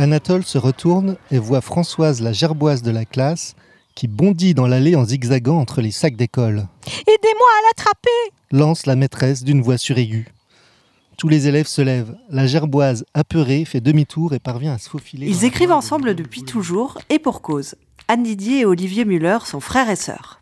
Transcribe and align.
Anatole 0.00 0.44
se 0.44 0.58
retourne 0.58 1.16
et 1.32 1.40
voit 1.40 1.60
Françoise, 1.60 2.20
la 2.20 2.32
gerboise 2.32 2.82
de 2.82 2.92
la 2.92 3.04
classe, 3.04 3.56
qui 3.96 4.06
bondit 4.06 4.54
dans 4.54 4.68
l'allée 4.68 4.94
en 4.94 5.04
zigzagant 5.04 5.58
entre 5.58 5.80
les 5.80 5.90
sacs 5.90 6.14
d'école. 6.14 6.68
Aidez-moi 6.86 7.48
à 7.58 7.66
l'attraper 7.66 8.08
lance 8.52 8.86
la 8.86 8.94
maîtresse 8.94 9.42
d'une 9.42 9.60
voix 9.60 9.76
suraiguë. 9.76 10.28
Tous 11.16 11.26
les 11.26 11.48
élèves 11.48 11.66
se 11.66 11.82
lèvent. 11.82 12.14
La 12.30 12.46
gerboise, 12.46 13.04
apeurée, 13.12 13.64
fait 13.64 13.80
demi-tour 13.80 14.34
et 14.34 14.38
parvient 14.38 14.74
à 14.74 14.78
se 14.78 14.88
faufiler. 14.88 15.26
Ils 15.26 15.44
écrivent 15.44 15.72
ensemble 15.72 16.14
depuis 16.14 16.44
toujours 16.44 16.98
et 17.10 17.18
pour 17.18 17.42
cause. 17.42 17.74
Anne 18.06 18.22
Didier 18.22 18.60
et 18.60 18.66
Olivier 18.66 19.04
Muller 19.04 19.38
sont 19.46 19.58
frères 19.58 19.90
et 19.90 19.96
sœurs. 19.96 20.38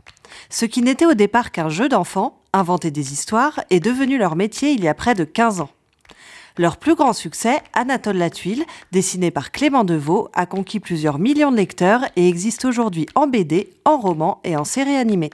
Ce 0.50 0.66
qui 0.66 0.82
n'était 0.82 1.06
au 1.06 1.14
départ 1.14 1.50
qu'un 1.50 1.70
jeu 1.70 1.88
d'enfants, 1.88 2.42
inventer 2.52 2.90
des 2.90 3.14
histoires, 3.14 3.58
est 3.70 3.80
devenu 3.80 4.18
leur 4.18 4.36
métier 4.36 4.72
il 4.72 4.84
y 4.84 4.88
a 4.88 4.92
près 4.92 5.14
de 5.14 5.24
15 5.24 5.62
ans. 5.62 5.70
Leur 6.58 6.78
plus 6.78 6.94
grand 6.94 7.12
succès, 7.12 7.58
Anatole 7.74 8.16
Latuile, 8.16 8.64
dessiné 8.90 9.30
par 9.30 9.52
Clément 9.52 9.84
Deveau, 9.84 10.28
a 10.32 10.46
conquis 10.46 10.80
plusieurs 10.80 11.18
millions 11.18 11.50
de 11.50 11.56
lecteurs 11.56 12.06
et 12.16 12.28
existe 12.28 12.64
aujourd'hui 12.64 13.06
en 13.14 13.26
BD, 13.26 13.74
en 13.84 13.98
roman 13.98 14.40
et 14.42 14.56
en 14.56 14.64
série 14.64 14.96
animée. 14.96 15.28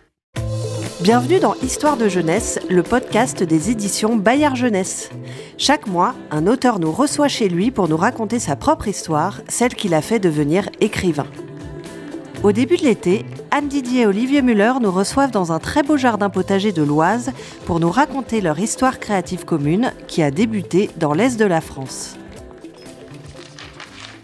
Bienvenue 1.00 1.38
dans 1.38 1.54
Histoire 1.62 1.96
de 1.96 2.08
jeunesse, 2.08 2.58
le 2.68 2.82
podcast 2.82 3.44
des 3.44 3.70
éditions 3.70 4.16
Bayard 4.16 4.56
Jeunesse. 4.56 5.10
Chaque 5.58 5.86
mois, 5.86 6.16
un 6.32 6.48
auteur 6.48 6.80
nous 6.80 6.90
reçoit 6.90 7.28
chez 7.28 7.48
lui 7.48 7.70
pour 7.70 7.88
nous 7.88 7.96
raconter 7.96 8.40
sa 8.40 8.56
propre 8.56 8.88
histoire, 8.88 9.42
celle 9.46 9.76
qui 9.76 9.88
l'a 9.88 10.02
fait 10.02 10.18
devenir 10.18 10.68
écrivain. 10.80 11.26
Au 12.42 12.50
début 12.50 12.76
de 12.76 12.82
l'été, 12.82 13.24
Anne 13.52 13.68
Didier 13.68 14.00
et 14.00 14.06
Olivier 14.06 14.42
Muller 14.42 14.72
nous 14.80 14.90
reçoivent 14.90 15.30
dans 15.30 15.52
un 15.52 15.60
très 15.60 15.84
beau 15.84 15.96
jardin 15.96 16.28
potager 16.28 16.72
de 16.72 16.82
l'Oise 16.82 17.30
pour 17.66 17.78
nous 17.78 17.90
raconter 17.90 18.40
leur 18.40 18.58
histoire 18.58 18.98
créative 18.98 19.44
commune 19.44 19.92
qui 20.08 20.24
a 20.24 20.32
débuté 20.32 20.90
dans 20.96 21.12
l'Est 21.12 21.38
de 21.38 21.44
la 21.44 21.60
France. 21.60 22.16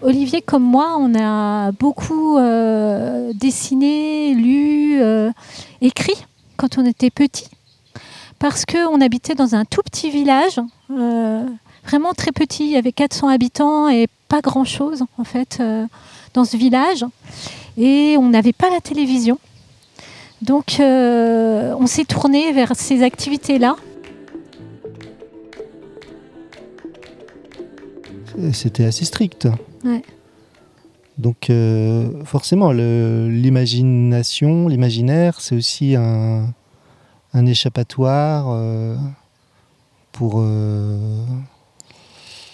Olivier 0.02 0.42
comme 0.42 0.64
moi, 0.64 0.96
on 0.98 1.14
a 1.14 1.70
beaucoup 1.70 2.38
euh, 2.38 3.32
dessiné, 3.34 4.34
lu, 4.34 5.00
euh, 5.00 5.30
écrit 5.80 6.26
quand 6.56 6.76
on 6.76 6.84
était 6.84 7.10
petit, 7.10 7.48
parce 8.40 8.64
qu'on 8.64 9.00
habitait 9.00 9.36
dans 9.36 9.54
un 9.54 9.64
tout 9.64 9.82
petit 9.82 10.10
village, 10.10 10.58
euh, 10.90 11.46
vraiment 11.84 12.14
très 12.14 12.32
petit, 12.32 12.64
il 12.64 12.70
y 12.70 12.76
avait 12.76 12.90
400 12.90 13.28
habitants 13.28 13.88
et 13.88 14.08
pas 14.26 14.40
grand-chose 14.40 15.04
en 15.18 15.24
fait 15.24 15.62
dans 16.34 16.44
ce 16.44 16.56
village 16.56 17.04
et 17.78 18.16
on 18.18 18.28
n'avait 18.28 18.52
pas 18.52 18.68
la 18.70 18.80
télévision. 18.80 19.38
Donc 20.42 20.78
euh, 20.80 21.74
on 21.78 21.86
s'est 21.86 22.04
tourné 22.04 22.52
vers 22.52 22.76
ces 22.76 23.02
activités-là. 23.02 23.76
C'était 28.52 28.84
assez 28.84 29.04
strict. 29.04 29.48
Donc 31.16 31.50
euh, 31.50 32.24
forcément, 32.24 32.70
l'imagination, 32.70 34.68
l'imaginaire, 34.68 35.40
c'est 35.40 35.56
aussi 35.56 35.96
un, 35.96 36.52
échappatoire 37.46 38.46
euh, 38.50 38.96
pour... 40.12 40.44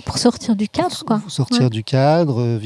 pour 0.05 0.19
sortir 0.19 0.57
du 0.57 0.69
cadre, 0.69 1.05
quoi. 1.05 1.21
sortir 1.29 1.69
du 1.69 1.85
cadre, 1.85 2.59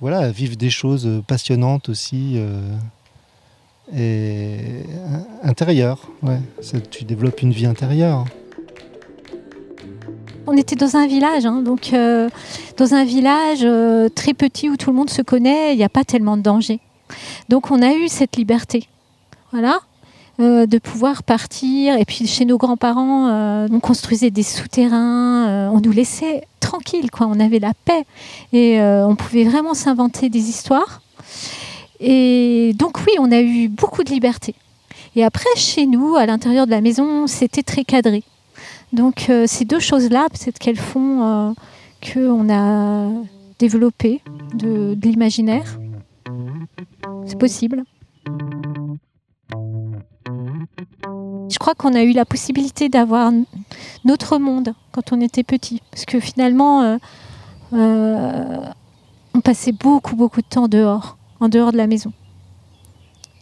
voilà, 0.00 0.30
vivre 0.30 0.56
des 0.56 0.70
choses 0.70 1.22
passionnantes 1.26 1.88
aussi. 1.88 2.34
Euh, 2.36 2.76
et 3.94 4.82
intérieures, 5.44 6.10
ouais. 6.22 6.40
tu 6.90 7.04
développes 7.04 7.40
une 7.42 7.52
vie 7.52 7.66
intérieure. 7.66 8.24
On 10.48 10.56
était 10.56 10.76
dans 10.76 10.96
un 10.96 11.06
village, 11.06 11.44
hein, 11.44 11.62
donc 11.62 11.92
euh, 11.92 12.28
dans 12.76 12.94
un 12.94 13.04
village 13.04 13.60
euh, 13.62 14.08
très 14.08 14.32
petit 14.32 14.68
où 14.70 14.76
tout 14.76 14.90
le 14.90 14.96
monde 14.96 15.10
se 15.10 15.22
connaît, 15.22 15.72
il 15.72 15.76
n'y 15.76 15.84
a 15.84 15.88
pas 15.88 16.04
tellement 16.04 16.36
de 16.36 16.42
danger. 16.42 16.80
Donc 17.48 17.70
on 17.70 17.82
a 17.82 17.92
eu 17.94 18.08
cette 18.08 18.36
liberté, 18.36 18.88
voilà, 19.52 19.80
de 20.38 20.78
pouvoir 20.78 21.22
partir. 21.22 21.96
Et 21.96 22.04
puis 22.04 22.26
chez 22.26 22.44
nos 22.44 22.58
grands-parents, 22.58 23.66
on 23.70 23.80
construisait 23.80 24.30
des 24.30 24.42
souterrains, 24.42 25.70
on 25.72 25.80
nous 25.80 25.92
laissait 25.92 26.42
tranquille, 26.66 27.10
quoi. 27.10 27.26
On 27.26 27.38
avait 27.40 27.58
la 27.58 27.72
paix 27.74 28.04
et 28.52 28.80
euh, 28.80 29.06
on 29.06 29.14
pouvait 29.14 29.44
vraiment 29.44 29.74
s'inventer 29.74 30.28
des 30.28 30.48
histoires. 30.48 31.00
Et 32.00 32.74
donc 32.76 32.98
oui, 33.06 33.12
on 33.18 33.30
a 33.32 33.40
eu 33.40 33.68
beaucoup 33.68 34.02
de 34.02 34.10
liberté. 34.10 34.54
Et 35.14 35.24
après, 35.24 35.48
chez 35.56 35.86
nous, 35.86 36.16
à 36.16 36.26
l'intérieur 36.26 36.66
de 36.66 36.72
la 36.72 36.80
maison, 36.80 37.26
c'était 37.26 37.62
très 37.62 37.84
cadré. 37.84 38.22
Donc 38.92 39.26
euh, 39.30 39.44
ces 39.46 39.64
deux 39.64 39.80
choses-là, 39.80 40.26
peut-être 40.30 40.58
qu'elles 40.58 40.76
font 40.76 41.22
euh, 41.22 41.52
qu'on 42.12 42.52
a 42.52 43.10
développé 43.58 44.20
de 44.54 44.96
l'imaginaire. 45.02 45.78
C'est 47.26 47.38
possible. 47.38 47.84
Je 51.48 51.58
crois 51.58 51.74
qu'on 51.74 51.94
a 51.94 52.02
eu 52.02 52.12
la 52.12 52.24
possibilité 52.24 52.88
d'avoir 52.88 53.32
notre 54.04 54.38
monde 54.38 54.74
quand 54.92 55.12
on 55.12 55.20
était 55.20 55.44
petit. 55.44 55.80
Parce 55.90 56.04
que 56.04 56.20
finalement, 56.20 56.82
euh, 56.82 56.96
euh, 57.72 58.70
on 59.34 59.40
passait 59.40 59.72
beaucoup, 59.72 60.16
beaucoup 60.16 60.40
de 60.40 60.46
temps 60.46 60.68
dehors, 60.68 61.16
en 61.40 61.48
dehors 61.48 61.72
de 61.72 61.76
la 61.76 61.86
maison. 61.86 62.12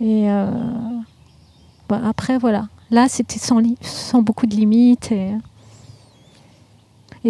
Et 0.00 0.30
euh, 0.30 0.50
bah, 1.88 2.00
après, 2.04 2.38
voilà. 2.38 2.68
Là, 2.90 3.08
c'était 3.08 3.38
sans, 3.38 4.22
beaucoup 4.22 4.46
de 4.46 4.54
limites. 4.54 5.12
Et, 5.12 5.32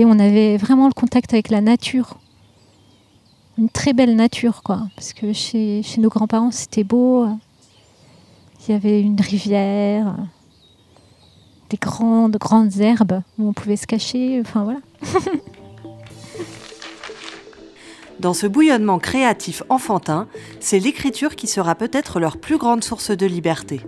on 0.05 0.19
avait 0.19 0.56
vraiment 0.56 0.89
le 0.89 0.93
contact 0.93 1.33
avec 1.35 1.51
la 1.51 1.61
nature. 1.61 2.19
Une 3.59 3.69
très 3.69 3.93
belle 3.93 4.17
nature, 4.17 4.65
quoi. 4.65 4.89
Parce 4.97 5.12
que 5.12 5.33
chez 5.33 5.85
nos 5.99 6.09
grands-parents, 6.09 6.51
c'était 6.51 6.83
beau. 6.83 7.29
Il 8.67 8.73
y 8.73 8.75
avait 8.75 9.01
une 9.01 9.21
rivière 9.21 10.17
des 11.70 11.76
grandes, 11.76 12.36
grandes 12.36 12.78
herbes 12.78 13.22
où 13.38 13.48
on 13.48 13.52
pouvait 13.52 13.76
se 13.76 13.86
cacher. 13.86 14.41
Enfin 14.41 14.64
voilà. 14.64 14.80
Dans 18.20 18.32
ce 18.32 18.47
bouillonnement 18.47 18.98
créatif 18.98 19.62
enfantin, 19.69 20.28
c'est 20.60 20.78
l'écriture 20.78 21.36
qui 21.36 21.47
sera 21.47 21.75
peut-être 21.75 22.20
leur 22.20 22.36
plus 22.38 22.58
grande 22.58 22.84
source 22.84 23.10
de 23.10 23.26
liberté. 23.26 23.80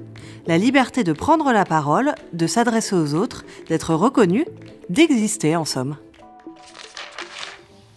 La 0.46 0.58
liberté 0.58 1.04
de 1.04 1.12
prendre 1.12 1.52
la 1.52 1.64
parole, 1.64 2.14
de 2.32 2.46
s'adresser 2.46 2.96
aux 2.96 3.14
autres, 3.14 3.44
d'être 3.68 3.94
reconnu, 3.94 4.44
d'exister 4.90 5.56
en 5.56 5.64
somme. 5.64 5.96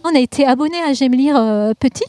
On 0.03 0.15
a 0.15 0.19
été 0.19 0.45
abonné 0.45 0.81
à 0.81 0.93
J'aime 0.93 1.13
lire 1.13 1.35
euh, 1.35 1.73
petit 1.77 2.05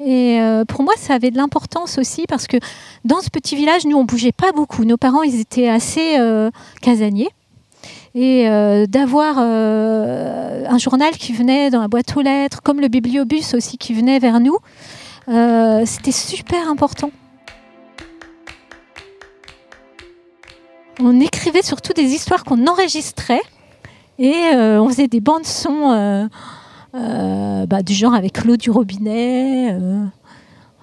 et 0.00 0.40
euh, 0.40 0.64
pour 0.64 0.82
moi, 0.82 0.94
ça 0.96 1.14
avait 1.14 1.30
de 1.30 1.36
l'importance 1.36 1.98
aussi 1.98 2.24
parce 2.26 2.46
que 2.46 2.56
dans 3.04 3.20
ce 3.20 3.30
petit 3.30 3.54
village, 3.54 3.84
nous, 3.84 3.96
on 3.96 4.04
bougeait 4.04 4.32
pas 4.32 4.52
beaucoup. 4.52 4.84
Nos 4.84 4.96
parents, 4.96 5.22
ils 5.22 5.40
étaient 5.40 5.68
assez 5.68 6.18
euh, 6.18 6.50
casaniers. 6.82 7.30
Et 8.16 8.48
euh, 8.48 8.86
d'avoir 8.86 9.38
un 9.38 10.78
journal 10.78 11.10
qui 11.12 11.32
venait 11.32 11.70
dans 11.70 11.80
la 11.80 11.88
boîte 11.88 12.16
aux 12.16 12.22
lettres, 12.22 12.62
comme 12.62 12.80
le 12.80 12.88
bibliobus 12.88 13.54
aussi 13.54 13.76
qui 13.76 13.92
venait 13.92 14.20
vers 14.20 14.38
nous, 14.40 14.56
c'était 15.84 16.12
super 16.12 16.68
important. 16.68 17.10
On 21.00 21.20
écrivait 21.20 21.62
surtout 21.62 21.92
des 21.92 22.14
histoires 22.14 22.44
qu'on 22.44 22.68
enregistrait 22.68 23.42
et 24.20 24.54
on 24.54 24.88
faisait 24.88 25.08
des 25.08 25.20
bandes 25.20 25.44
son 25.44 25.90
euh, 25.90 26.28
bah, 26.94 27.82
du 27.82 27.92
genre 27.92 28.14
avec 28.14 28.44
l'eau 28.44 28.56
du 28.56 28.70
robinet. 28.70 29.72
Euh, 29.72 30.04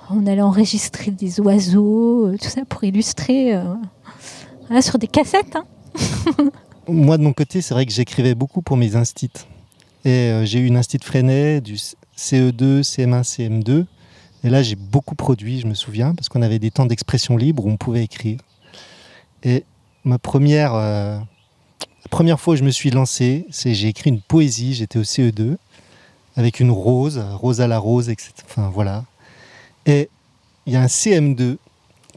on 0.09 0.27
allait 0.27 0.41
enregistrer 0.41 1.11
des 1.11 1.39
oiseaux, 1.39 2.27
euh, 2.27 2.37
tout 2.37 2.49
ça 2.49 2.65
pour 2.65 2.83
illustrer 2.83 3.57
sur 4.81 4.99
des 4.99 5.07
cassettes. 5.07 5.55
Hein. 5.55 5.65
Moi, 6.87 7.17
de 7.17 7.23
mon 7.23 7.33
côté, 7.33 7.61
c'est 7.61 7.73
vrai 7.73 7.85
que 7.85 7.93
j'écrivais 7.93 8.35
beaucoup 8.35 8.61
pour 8.61 8.75
mes 8.75 8.95
instits. 8.95 9.31
Et 10.03 10.31
j'ai 10.45 10.59
eu 10.59 10.65
une 10.65 10.77
instit 10.77 10.97
Freinet, 11.01 11.61
du 11.61 11.75
CE2, 11.75 12.81
CM1, 12.81 13.23
CM2. 13.23 13.85
Et 14.43 14.49
là, 14.49 14.63
j'ai 14.63 14.75
beaucoup 14.75 15.15
produit, 15.15 15.59
je 15.59 15.67
me 15.67 15.75
souviens, 15.75 16.15
parce 16.15 16.27
qu'on 16.27 16.41
avait 16.41 16.59
des 16.59 16.71
temps 16.71 16.87
d'expression 16.87 17.37
libre 17.37 17.65
où 17.65 17.69
on 17.69 17.77
pouvait 17.77 18.03
écrire. 18.03 18.39
Et 19.43 19.63
ma 20.03 20.17
première, 20.17 20.73
la 20.73 21.23
première 22.09 22.39
fois 22.39 22.55
où 22.55 22.57
je 22.57 22.63
me 22.63 22.71
suis 22.71 22.89
lancé, 22.89 23.45
c'est 23.51 23.73
j'ai 23.75 23.89
écrit 23.89 24.09
une 24.09 24.21
poésie, 24.21 24.73
j'étais 24.73 24.97
au 24.97 25.03
CE2 25.03 25.57
avec 26.35 26.59
une 26.59 26.71
rose, 26.71 27.23
rose 27.33 27.61
à 27.61 27.67
la 27.67 27.79
rose, 27.79 28.09
etc. 28.09 28.31
Enfin 28.45 28.69
voilà. 28.73 29.05
Et 29.85 30.09
il 30.65 30.73
y 30.73 30.75
a 30.75 30.81
un 30.81 30.87
CM2 30.87 31.57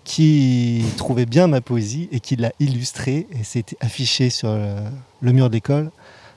qui 0.05 0.85
trouvait 0.97 1.27
bien 1.27 1.47
ma 1.47 1.61
poésie 1.61 2.09
et 2.13 2.21
qui 2.21 2.37
l'a 2.37 2.53
illustrée 2.61 3.27
et 3.33 3.43
c'était 3.43 3.77
affiché 3.81 4.31
sur 4.31 4.55
le, 5.23 5.33
mur 5.33 5.49
de 5.49 5.55
l'école. 5.55 5.91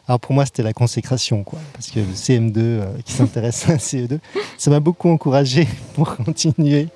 Alors 0.08 0.22
pour 0.22 0.34
moi, 0.34 0.46
c'était 0.46 0.64
la 0.64 0.72
consécration, 0.72 1.44
quoi, 1.44 1.60
parce 1.74 1.90
que 1.90 2.00
le 2.00 2.14
CM2 2.14 2.54
euh, 2.58 2.86
qui 3.04 3.12
s'intéresse 3.12 3.68
à 3.68 3.74
un 3.74 3.76
CE2, 3.76 4.20
ça 4.58 4.72
m'a 4.72 4.80
beaucoup 4.80 5.10
encouragé 5.10 5.68
pour 5.96 6.16
continuer. 6.16 6.88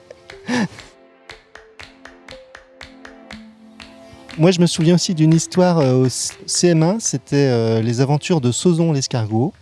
Moi, 4.37 4.51
je 4.51 4.61
me 4.61 4.65
souviens 4.65 4.95
aussi 4.95 5.13
d'une 5.13 5.33
histoire 5.33 5.79
euh, 5.79 6.05
au 6.05 6.07
CM1, 6.07 7.01
c'était 7.01 7.35
euh, 7.35 7.81
les 7.81 7.99
aventures 7.99 8.39
de 8.39 8.53
Sozon 8.53 8.93
l'escargot. 8.93 9.53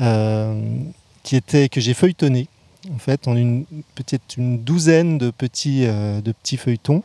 Euh, 0.00 0.78
qui 1.22 1.36
était 1.36 1.68
que 1.68 1.80
j'ai 1.80 1.94
feuilletonné 1.94 2.48
en 2.92 2.98
fait 2.98 3.28
en 3.28 3.36
une 3.36 3.64
peut-être 3.94 4.36
une 4.36 4.58
douzaine 4.58 5.16
de 5.18 5.30
petits 5.30 5.86
de 5.86 6.32
petits 6.32 6.56
feuilletons. 6.56 7.02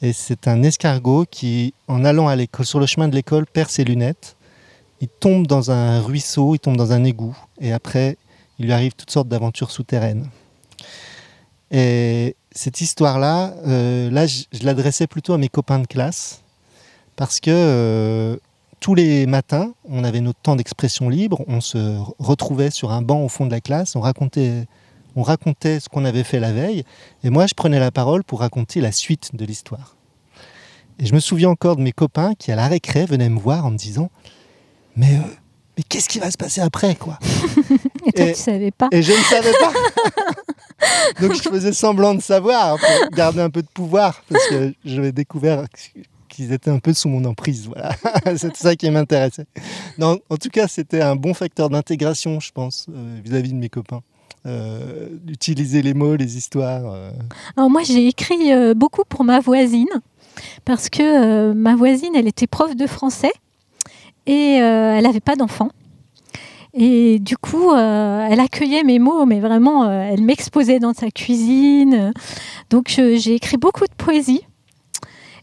Et 0.00 0.12
c'est 0.12 0.46
un 0.46 0.62
escargot 0.62 1.26
qui, 1.28 1.74
en 1.88 2.04
allant 2.04 2.28
à 2.28 2.36
l'école, 2.36 2.64
sur 2.64 2.78
le 2.78 2.86
chemin 2.86 3.08
de 3.08 3.14
l'école, 3.14 3.46
perd 3.46 3.68
ses 3.68 3.84
lunettes. 3.84 4.36
Il 5.00 5.08
tombe 5.08 5.46
dans 5.46 5.70
un 5.70 6.00
ruisseau, 6.00 6.54
il 6.54 6.60
tombe 6.60 6.76
dans 6.76 6.92
un 6.92 7.04
égout, 7.04 7.36
et 7.60 7.72
après, 7.72 8.16
il 8.58 8.66
lui 8.66 8.72
arrive 8.72 8.92
toutes 8.92 9.10
sortes 9.10 9.28
d'aventures 9.28 9.70
souterraines. 9.70 10.28
Et 11.70 12.36
cette 12.52 12.80
histoire-là, 12.80 13.54
euh, 13.66 14.10
là, 14.10 14.26
je, 14.26 14.44
l'adressais 14.62 15.06
plutôt 15.06 15.34
à 15.34 15.38
mes 15.38 15.48
copains 15.48 15.78
de 15.78 15.86
classe, 15.86 16.42
parce 17.16 17.40
que 17.40 17.50
euh, 17.50 18.36
tous 18.80 18.94
les 18.94 19.26
matins, 19.26 19.72
on 19.88 20.04
avait 20.04 20.20
notre 20.20 20.40
temps 20.40 20.56
d'expression 20.56 21.08
libre, 21.08 21.42
on 21.46 21.60
se 21.60 21.98
retrouvait 22.18 22.70
sur 22.70 22.92
un 22.92 23.02
banc 23.02 23.22
au 23.22 23.28
fond 23.28 23.46
de 23.46 23.50
la 23.50 23.60
classe, 23.60 23.96
on 23.96 24.00
racontait, 24.00 24.66
on 25.16 25.22
racontait 25.22 25.80
ce 25.80 25.88
qu'on 25.88 26.04
avait 26.04 26.24
fait 26.24 26.40
la 26.40 26.52
veille, 26.52 26.84
et 27.24 27.30
moi, 27.30 27.46
je 27.46 27.54
prenais 27.54 27.80
la 27.80 27.90
parole 27.90 28.24
pour 28.24 28.40
raconter 28.40 28.80
la 28.80 28.92
suite 28.92 29.30
de 29.34 29.44
l'histoire. 29.44 29.96
Et 31.00 31.06
je 31.06 31.14
me 31.14 31.20
souviens 31.20 31.50
encore 31.50 31.76
de 31.76 31.82
mes 31.82 31.92
copains 31.92 32.34
qui, 32.34 32.50
à 32.50 32.56
la 32.56 32.66
récré, 32.66 33.06
venaient 33.06 33.28
me 33.28 33.38
voir 33.38 33.64
en 33.64 33.70
me 33.70 33.76
disant 33.76 34.10
Mais, 34.96 35.14
euh, 35.14 35.20
mais 35.76 35.84
qu'est-ce 35.88 36.08
qui 36.08 36.18
va 36.18 36.30
se 36.30 36.36
passer 36.36 36.60
après 36.60 36.96
quoi? 36.96 37.18
Et 38.06 38.12
toi, 38.12 38.26
tu 38.26 38.34
savais 38.34 38.72
pas. 38.72 38.88
Et 38.90 39.02
je 39.02 39.12
ne 39.12 39.22
savais 39.22 39.52
pas. 39.60 39.72
Donc 41.20 41.34
je 41.34 41.42
faisais 41.42 41.72
semblant 41.72 42.14
de 42.14 42.20
savoir 42.20 42.78
pour 42.78 43.10
garder 43.10 43.40
un 43.40 43.50
peu 43.50 43.62
de 43.62 43.68
pouvoir 43.68 44.22
parce 44.28 44.46
que 44.48 44.74
j'avais 44.84 45.12
découvert 45.12 45.64
qu'ils 46.38 46.52
étaient 46.52 46.70
un 46.70 46.78
peu 46.78 46.92
sous 46.92 47.08
mon 47.08 47.24
emprise. 47.24 47.66
Voilà, 47.66 47.94
c'est 48.36 48.56
ça 48.56 48.76
qui 48.76 48.88
m'intéressait. 48.90 49.46
en 50.00 50.36
tout 50.40 50.50
cas, 50.50 50.68
c'était 50.68 51.02
un 51.02 51.16
bon 51.16 51.34
facteur 51.34 51.68
d'intégration, 51.68 52.38
je 52.38 52.52
pense, 52.52 52.86
euh, 52.88 53.18
vis-à-vis 53.24 53.52
de 53.52 53.58
mes 53.58 53.68
copains. 53.68 54.02
Euh, 54.46 55.08
d'utiliser 55.24 55.82
les 55.82 55.94
mots, 55.94 56.14
les 56.14 56.36
histoires. 56.36 56.84
Euh. 56.86 57.10
Moi, 57.68 57.82
j'ai 57.82 58.06
écrit 58.06 58.74
beaucoup 58.74 59.02
pour 59.08 59.24
ma 59.24 59.40
voisine 59.40 59.88
parce 60.64 60.88
que 60.88 61.52
ma 61.52 61.74
voisine, 61.74 62.14
elle 62.14 62.28
était 62.28 62.46
prof 62.46 62.76
de 62.76 62.86
français 62.86 63.32
et 64.26 64.54
elle 64.54 65.02
n'avait 65.02 65.20
pas 65.20 65.34
d'enfant. 65.34 65.70
Et 66.74 67.18
du 67.18 67.36
coup, 67.36 67.72
euh, 67.72 68.28
elle 68.30 68.40
accueillait 68.40 68.84
mes 68.84 68.98
mots, 68.98 69.24
mais 69.24 69.40
vraiment, 69.40 69.84
euh, 69.84 70.10
elle 70.12 70.22
m'exposait 70.22 70.78
dans 70.78 70.92
sa 70.92 71.10
cuisine. 71.10 72.12
Donc, 72.70 72.88
j'ai 72.88 73.34
écrit 73.34 73.56
beaucoup 73.56 73.84
de 73.84 73.94
poésie. 73.96 74.42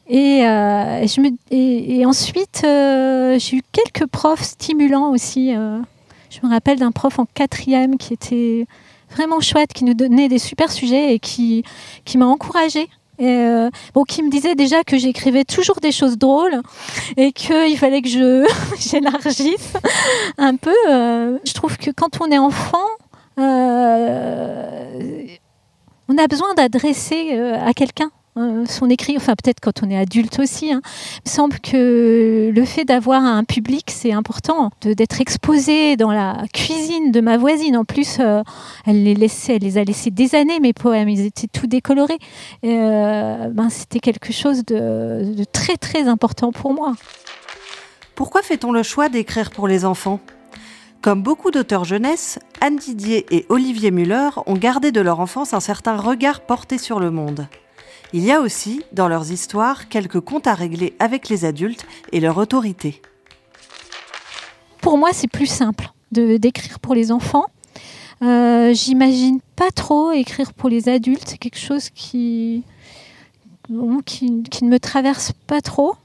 Et, 0.07 0.45
euh, 0.45 1.05
et, 1.51 2.05
ensuite, 2.05 2.61
j'ai 2.63 3.57
eu 3.57 3.61
quelques 3.71 4.07
profs 4.07 4.43
stimulants 4.43 5.11
aussi. 5.11 5.51
je 5.53 6.39
me 6.43 6.49
rappelle 6.49 6.79
d'un 6.79 6.91
prof 6.91 7.19
en 7.19 7.25
quatrième 7.25 7.97
qui 7.97 8.13
était 8.13 8.67
vraiment 9.11 9.39
chouette, 9.39 9.73
qui 9.73 9.83
nous 9.83 9.93
donnait 9.93 10.27
des 10.27 10.39
super 10.39 10.71
sujets 10.71 11.13
et 11.13 11.19
qui, 11.19 11.63
qui 12.03 12.17
m'a 12.17 12.25
encouragée 12.25 12.89
euh, 13.21 13.69
bon, 13.93 14.03
qui 14.03 14.23
me 14.23 14.29
disait 14.29 14.55
déjà 14.55 14.83
que 14.83 14.97
j'écrivais 14.97 15.45
toujours 15.45 15.79
des 15.79 15.91
choses 15.91 16.17
drôles 16.17 16.61
et 17.17 17.31
qu'il 17.31 17.77
fallait 17.77 18.01
que 18.01 18.09
je 18.09 18.45
j'élargisse 18.79 19.73
un 20.37 20.55
peu. 20.55 20.75
Euh, 20.89 21.37
je 21.45 21.53
trouve 21.53 21.77
que 21.77 21.91
quand 21.91 22.21
on 22.21 22.29
est 22.31 22.37
enfant, 22.37 22.87
euh, 23.39 25.27
on 26.09 26.17
a 26.17 26.27
besoin 26.27 26.53
d'adresser 26.55 27.37
à 27.37 27.73
quelqu'un 27.73 28.05
euh, 28.05 28.24
son 28.35 28.89
écrit, 28.89 29.15
enfin 29.15 29.33
peut-être 29.35 29.59
quand 29.61 29.81
on 29.83 29.89
est 29.89 29.97
adulte 29.97 30.39
aussi, 30.39 30.73
hein. 30.73 30.81
il 31.25 31.29
me 31.29 31.31
semble 31.31 31.59
que 31.59 32.51
le 32.53 32.65
fait 32.65 32.83
d'avoir 32.83 33.23
un 33.23 33.43
public, 33.43 33.85
c'est 33.89 34.11
important, 34.11 34.71
d'être 34.81 35.21
exposé 35.21 35.95
dans 35.95 36.11
la 36.11 36.43
cuisine 36.53 37.11
de 37.11 37.21
ma 37.21 37.37
voisine. 37.37 37.77
En 37.77 37.85
plus, 37.85 38.17
euh, 38.19 38.43
elle, 38.85 39.03
les 39.03 39.15
laissait, 39.15 39.55
elle 39.55 39.63
les 39.63 39.77
a 39.77 39.83
laissés 39.83 40.11
des 40.11 40.35
années, 40.35 40.59
mes 40.59 40.73
poèmes, 40.73 41.07
ils 41.07 41.25
étaient 41.25 41.47
tout 41.47 41.67
décolorés. 41.67 42.19
Euh, 42.65 43.47
ben, 43.49 43.69
C'était 43.69 43.99
quelque 43.99 44.33
chose 44.33 44.65
de 44.65 45.43
très 45.53 45.77
très 45.77 46.07
important 46.07 46.51
pour 46.51 46.73
moi. 46.73 46.93
Pourquoi 48.15 48.41
fait-on 48.41 48.71
le 48.71 48.83
choix 48.83 49.09
d'écrire 49.09 49.51
pour 49.51 49.67
les 49.67 49.85
enfants? 49.85 50.19
Comme 51.01 51.21
beaucoup 51.21 51.51
d'auteurs 51.51 51.83
jeunesse, 51.83 52.39
Anne 52.61 52.77
Didier 52.77 53.25
et 53.29 53.45
Olivier 53.49 53.91
Muller 53.91 54.29
ont 54.45 54.55
gardé 54.55 54.91
de 54.91 55.01
leur 55.01 55.19
enfance 55.19 55.53
un 55.53 55.59
certain 55.59 55.95
regard 55.95 56.41
porté 56.41 56.77
sur 56.77 56.99
le 56.99 57.11
monde. 57.11 57.47
Il 58.17 58.23
y 58.23 58.31
a 58.31 58.39
aussi, 58.39 58.81
dans 58.93 59.09
leurs 59.09 59.29
histoires, 59.33 59.89
quelques 59.89 60.21
comptes 60.21 60.47
à 60.47 60.53
régler 60.53 60.95
avec 60.99 61.27
les 61.27 61.43
adultes 61.43 61.85
et 62.13 62.21
leur 62.21 62.37
autorité. 62.37 63.01
Pour 64.79 64.97
moi, 64.97 65.09
c'est 65.11 65.27
plus 65.27 65.47
simple 65.47 65.91
de 66.13 66.37
d'écrire 66.37 66.79
pour 66.79 66.95
les 66.95 67.11
enfants. 67.11 67.43
Euh, 68.21 68.73
J'imagine 68.73 69.41
pas 69.57 69.69
trop 69.69 70.11
écrire 70.13 70.53
pour 70.53 70.69
les 70.69 70.87
adultes. 70.87 71.25
C'est 71.25 71.37
quelque 71.37 71.59
chose 71.59 71.89
qui, 71.89 72.63
ne 73.67 73.75
me 73.75 74.77
traverse 74.77 75.33
pas 75.45 75.59
trop. 75.59 75.97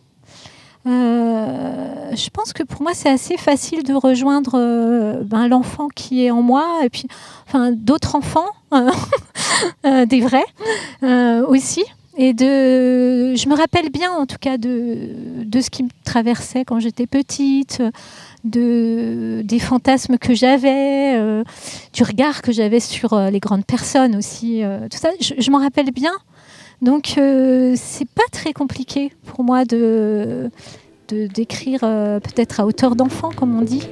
Euh, 0.88 2.10
je 2.16 2.28
pense 2.30 2.52
que 2.52 2.64
pour 2.64 2.82
moi, 2.82 2.90
c'est 2.92 3.10
assez 3.10 3.36
facile 3.36 3.84
de 3.84 3.94
rejoindre 3.94 4.58
euh, 4.58 5.22
ben, 5.22 5.46
l'enfant 5.46 5.86
qui 5.86 6.24
est 6.24 6.32
en 6.32 6.42
moi 6.42 6.80
et 6.82 6.90
puis 6.90 7.06
enfin, 7.46 7.70
d'autres 7.70 8.16
enfants, 8.16 8.48
des 9.84 10.20
vrais 10.20 11.44
aussi. 11.46 11.84
Et 12.22 12.34
de, 12.34 13.34
je 13.34 13.48
me 13.48 13.56
rappelle 13.56 13.88
bien 13.88 14.12
en 14.12 14.26
tout 14.26 14.36
cas 14.38 14.58
de, 14.58 15.08
de 15.42 15.60
ce 15.62 15.70
qui 15.70 15.84
me 15.84 15.88
traversait 16.04 16.66
quand 16.66 16.78
j'étais 16.78 17.06
petite, 17.06 17.82
de, 18.44 19.40
des 19.42 19.58
fantasmes 19.58 20.18
que 20.18 20.34
j'avais, 20.34 21.18
du 21.94 22.02
regard 22.02 22.42
que 22.42 22.52
j'avais 22.52 22.78
sur 22.78 23.18
les 23.18 23.40
grandes 23.40 23.64
personnes 23.64 24.16
aussi. 24.16 24.62
tout 24.90 24.98
ça, 24.98 25.08
je, 25.18 25.50
m'en 25.50 25.60
rappelle 25.60 25.92
bien. 25.92 26.12
Donc 26.82 27.14
c'est 27.14 28.08
pas 28.14 28.28
très 28.30 28.52
compliqué 28.52 29.12
pour 29.24 29.42
moi 29.42 29.64
de 29.64 30.50
d'écrire 31.08 31.80
peut-être 31.80 32.60
à 32.60 32.66
hauteur 32.66 32.96
d'enfant, 32.96 33.30
comme 33.34 33.58
on 33.58 33.62
dit. 33.62 33.88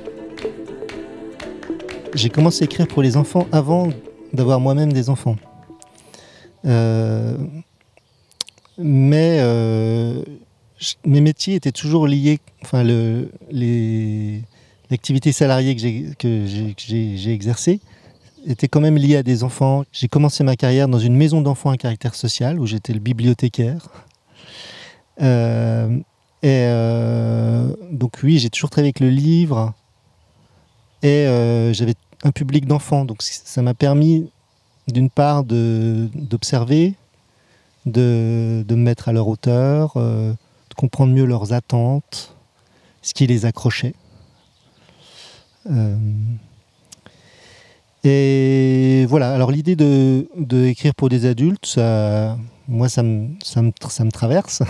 J'ai 2.13 2.29
commencé 2.29 2.65
à 2.65 2.67
écrire 2.67 2.87
pour 2.87 3.01
les 3.01 3.17
enfants 3.17 3.47
avant 3.53 3.89
d'avoir 4.35 4.61
moi-même 4.61 4.93
des 4.93 5.09
enfants. 5.09 5.37
Euh, 6.67 7.37
mais 8.79 9.39
euh, 9.41 10.23
mes 11.05 11.21
métiers 11.21 11.57
étaient 11.57 11.73
toujours 11.73 12.07
liés, 12.07 12.39
enfin 12.63 12.85
l'activité 14.91 15.33
salariée 15.33 15.75
que 16.19 16.47
j'ai 16.47 17.32
exercée 17.32 17.81
était 18.47 18.69
quand 18.69 18.81
même 18.81 18.97
liée 18.97 19.17
à 19.17 19.23
des 19.23 19.43
enfants. 19.43 19.85
J'ai 19.93 20.08
commencé 20.08 20.44
ma 20.44 20.56
carrière 20.56 20.89
dans 20.89 21.01
une 21.01 21.17
maison 21.17 21.43
d'enfants 21.43 21.70
à 21.70 21.77
caractère 21.77 22.15
social 22.15 22.61
où 22.61 22.67
j'étais 22.67 22.93
le 22.93 23.01
bibliothécaire. 23.01 23.89
Euh, 25.20 25.99
et 26.43 26.69
donc 27.91 28.20
oui, 28.23 28.39
j'ai 28.39 28.49
toujours 28.49 28.70
travaillé 28.70 28.89
avec 28.89 29.01
le 29.01 29.11
livre 29.11 29.75
et 31.03 31.25
j'avais 31.73 31.94
un 32.23 32.31
public 32.31 32.67
d'enfants. 32.67 33.05
Donc 33.05 33.23
ça 33.23 33.61
m'a 33.61 33.75
permis 33.75 34.31
d'une 34.87 35.11
part 35.11 35.44
d'observer, 35.44 36.94
de, 37.89 38.65
de, 38.67 38.75
me 38.75 38.83
mettre 38.83 39.09
à 39.09 39.13
leur 39.13 39.29
hauteur, 39.29 39.95
euh, 39.97 40.33
de 40.33 40.75
comprendre 40.75 41.13
mieux 41.13 41.25
leurs 41.25 41.53
attentes, 41.53 42.35
ce 43.03 43.15
qui 43.15 43.27
les 43.27 43.47
accrochait. 43.47 43.95
Euh, 45.71 45.97
et 48.05 49.07
voilà, 49.09 49.35
alors 49.35 49.51
l'idée 49.51 49.77
de, 49.77 50.29
de, 50.37 50.67
écrire 50.67 50.95
pour 50.95 51.09
des 51.09 51.27
adultes, 51.27 51.67
ça, 51.67 52.39
moi 52.69 52.89
ça 52.89 53.03
me, 53.03 53.29
ça 53.43 53.63
me, 53.63 53.73
ça 53.89 54.05
me 54.05 54.13
traverse. 54.13 54.63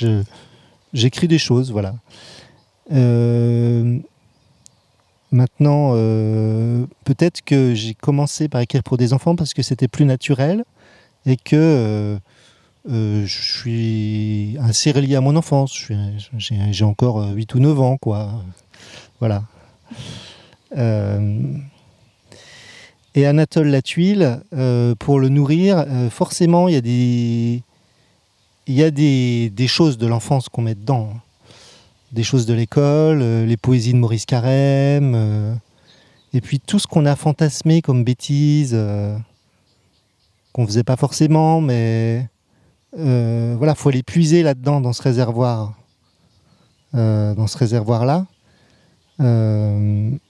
J'écris 0.92 1.28
des 1.28 1.38
choses, 1.38 1.72
voilà. 1.72 1.94
Euh, 2.92 3.98
Maintenant, 5.32 5.92
peut-être 7.04 7.40
que 7.40 7.72
j'ai 7.72 7.94
commencé 7.94 8.48
par 8.48 8.60
écrire 8.60 8.82
pour 8.82 8.98
des 8.98 9.14
enfants 9.14 9.34
parce 9.34 9.54
que 9.54 9.62
c'était 9.62 9.88
plus 9.88 10.04
naturel 10.04 10.62
et 11.24 11.38
que 11.38 12.18
euh, 12.88 13.22
euh, 13.22 13.26
je 13.26 13.42
suis 13.42 14.56
assez 14.60 14.92
relié 14.92 15.16
à 15.16 15.20
mon 15.20 15.36
enfance. 15.36 15.88
J'ai 16.38 16.84
encore 16.84 17.32
8 17.34 17.54
ou 17.54 17.60
9 17.60 17.80
ans, 17.80 17.96
quoi. 17.96 18.42
Voilà. 19.20 19.44
et 23.14 23.26
Anatole 23.26 23.68
Latuile, 23.68 24.42
pour 24.98 25.20
le 25.20 25.28
nourrir, 25.28 25.84
forcément, 26.10 26.68
il 26.68 26.74
y 26.74 26.78
a 26.78 26.80
des, 26.80 27.62
y 28.66 28.82
a 28.82 28.90
des, 28.90 29.68
choses 29.68 29.98
de 29.98 30.06
l'enfance 30.06 30.48
qu'on 30.48 30.62
met 30.62 30.74
dedans 30.74 31.14
des 32.12 32.22
choses 32.22 32.46
de 32.46 32.54
l'école, 32.54 33.20
euh, 33.22 33.46
les 33.46 33.56
poésies 33.56 33.92
de 33.92 33.98
Maurice 33.98 34.26
Carême, 34.26 35.14
euh, 35.16 35.54
et 36.34 36.40
puis 36.40 36.60
tout 36.60 36.78
ce 36.78 36.86
qu'on 36.86 37.06
a 37.06 37.16
fantasmé 37.16 37.82
comme 37.82 38.04
bêtises, 38.04 38.72
euh, 38.74 39.16
qu'on 40.52 40.66
faisait 40.66 40.84
pas 40.84 40.96
forcément, 40.96 41.60
mais 41.60 42.28
voilà, 42.92 43.74
faut 43.74 43.88
aller 43.88 44.02
puiser 44.02 44.42
là-dedans, 44.42 44.80
dans 44.80 44.92
ce 44.92 45.02
réservoir, 45.02 45.74
dans 46.92 47.46
ce 47.46 47.58
réservoir-là. 47.58 48.26
donc 49.18 50.20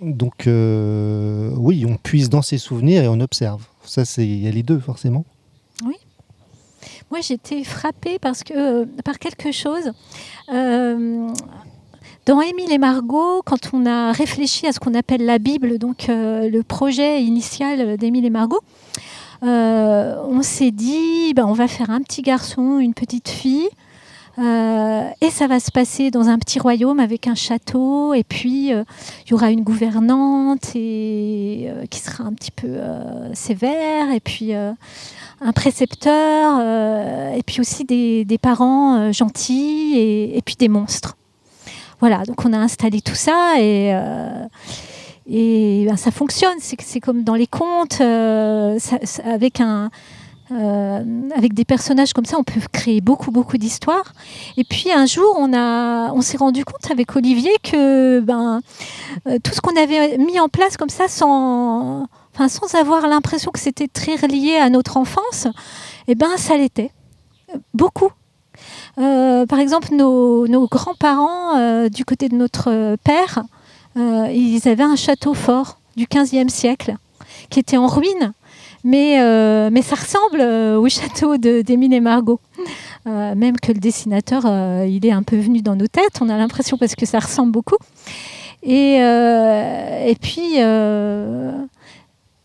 donc, 0.00 0.46
euh, 0.46 1.50
oui, 1.56 1.86
on 1.88 1.96
puise 1.96 2.28
dans 2.28 2.42
ses 2.42 2.58
souvenirs 2.58 3.04
et 3.04 3.08
on 3.08 3.20
observe. 3.20 3.64
Ça, 3.84 4.04
c'est 4.04 4.26
il 4.26 4.42
y 4.42 4.48
a 4.48 4.50
les 4.50 4.62
deux 4.62 4.78
forcément. 4.78 5.24
Moi, 7.10 7.20
j'étais 7.20 7.62
frappée 7.64 8.18
parce 8.18 8.42
que, 8.42 8.84
par 9.02 9.18
quelque 9.18 9.52
chose. 9.52 9.92
Euh, 10.52 11.28
dans 12.26 12.40
Émile 12.40 12.72
et 12.72 12.78
Margot, 12.78 13.42
quand 13.44 13.72
on 13.72 13.86
a 13.86 14.12
réfléchi 14.12 14.66
à 14.66 14.72
ce 14.72 14.80
qu'on 14.80 14.94
appelle 14.94 15.24
la 15.24 15.38
Bible, 15.38 15.78
donc 15.78 16.08
euh, 16.08 16.48
le 16.48 16.62
projet 16.62 17.22
initial 17.22 17.96
d'Émile 17.96 18.24
et 18.24 18.30
Margot, 18.30 18.62
euh, 19.44 20.16
on 20.28 20.42
s'est 20.42 20.70
dit, 20.70 21.34
ben, 21.34 21.44
on 21.46 21.52
va 21.52 21.68
faire 21.68 21.90
un 21.90 22.00
petit 22.00 22.22
garçon, 22.22 22.78
une 22.78 22.94
petite 22.94 23.28
fille, 23.28 23.68
euh, 24.38 25.02
et 25.20 25.30
ça 25.30 25.46
va 25.46 25.60
se 25.60 25.70
passer 25.70 26.10
dans 26.10 26.28
un 26.28 26.38
petit 26.38 26.58
royaume 26.58 26.98
avec 26.98 27.28
un 27.28 27.34
château, 27.34 28.14
et 28.14 28.24
puis 28.24 28.70
il 28.70 29.30
y 29.30 29.34
aura 29.34 29.50
une 29.50 29.62
gouvernante 29.62 30.74
et, 30.74 31.70
qui 31.90 32.00
sera 32.00 32.24
un 32.24 32.32
petit 32.32 32.50
peu 32.50 32.78
sévère, 33.32 34.10
et 34.10 34.20
puis 34.20 34.54
un 34.54 35.52
précepteur, 35.54 36.60
et 37.34 37.42
puis 37.44 37.60
aussi 37.60 37.84
des, 37.84 38.38
parents 38.40 39.12
gentils, 39.12 39.94
et, 39.96 40.36
et, 40.36 40.42
puis 40.42 40.56
des 40.56 40.68
monstres. 40.68 41.16
Voilà, 42.00 42.24
donc 42.24 42.44
on 42.44 42.52
a 42.52 42.58
installé 42.58 43.00
tout 43.00 43.14
ça 43.14 43.54
et, 43.58 43.94
euh, 43.94 44.44
et 45.26 45.86
ben, 45.88 45.96
ça 45.96 46.10
fonctionne. 46.10 46.58
C'est 46.60 47.00
comme 47.00 47.22
dans 47.22 47.34
les 47.34 47.46
contes, 47.46 48.00
euh, 48.00 48.78
avec 49.24 49.60
un. 49.60 49.90
Euh, 50.52 51.02
avec 51.34 51.54
des 51.54 51.64
personnages 51.64 52.12
comme 52.12 52.26
ça, 52.26 52.36
on 52.38 52.44
peut 52.44 52.60
créer 52.70 53.00
beaucoup, 53.00 53.30
beaucoup 53.30 53.56
d'histoires. 53.56 54.12
Et 54.58 54.64
puis 54.64 54.92
un 54.92 55.06
jour, 55.06 55.34
on, 55.38 55.52
on 55.54 56.20
s'est 56.20 56.36
rendu 56.36 56.66
compte 56.66 56.90
avec 56.90 57.16
Olivier 57.16 57.50
que 57.62 58.20
ben, 58.20 58.60
tout 59.24 59.54
ce 59.54 59.62
qu'on 59.62 59.74
avait 59.74 60.18
mis 60.18 60.38
en 60.38 60.48
place 60.50 60.76
comme 60.76 60.90
ça, 60.90 61.08
sans, 61.08 62.06
enfin, 62.34 62.48
sans 62.48 62.74
avoir 62.74 63.08
l'impression 63.08 63.50
que 63.52 63.58
c'était 63.58 63.88
très 63.88 64.16
relié 64.16 64.56
à 64.56 64.68
notre 64.68 64.98
enfance, 64.98 65.48
eh 66.08 66.14
ben, 66.14 66.36
ça 66.36 66.58
l'était. 66.58 66.90
Beaucoup. 67.72 68.10
Euh, 68.98 69.46
par 69.46 69.58
exemple, 69.58 69.94
nos, 69.94 70.68
grands-parents, 70.68 71.56
euh, 71.58 71.88
du 71.88 72.04
côté 72.04 72.28
de 72.28 72.36
notre 72.36 72.96
père, 73.04 73.42
euh, 73.96 74.28
ils 74.32 74.68
avaient 74.68 74.84
un 74.84 74.96
château 74.96 75.34
fort 75.34 75.78
du 75.96 76.06
15e 76.06 76.48
siècle 76.48 76.96
qui 77.50 77.60
était 77.60 77.76
en 77.76 77.86
ruine. 77.86 78.32
Mais, 78.86 79.18
mais 79.70 79.80
ça 79.80 79.94
ressemble 79.94 80.42
au 80.42 80.86
château 80.90 81.38
d'Émile 81.38 81.94
et 81.94 82.00
Margot. 82.00 82.38
même 83.06 83.56
que 83.56 83.72
le 83.72 83.78
dessinateur, 83.78 84.42
il 84.84 85.06
est 85.06 85.10
un 85.10 85.22
peu 85.22 85.36
venu 85.36 85.62
dans 85.62 85.74
nos 85.74 85.86
têtes, 85.86 86.18
on 86.20 86.28
a 86.28 86.36
l'impression 86.36 86.76
parce 86.76 86.94
que 86.94 87.06
ça 87.06 87.18
ressemble 87.18 87.50
beaucoup. 87.50 87.78
Et, 88.62 88.96
et 88.96 90.16
puis, 90.20 90.58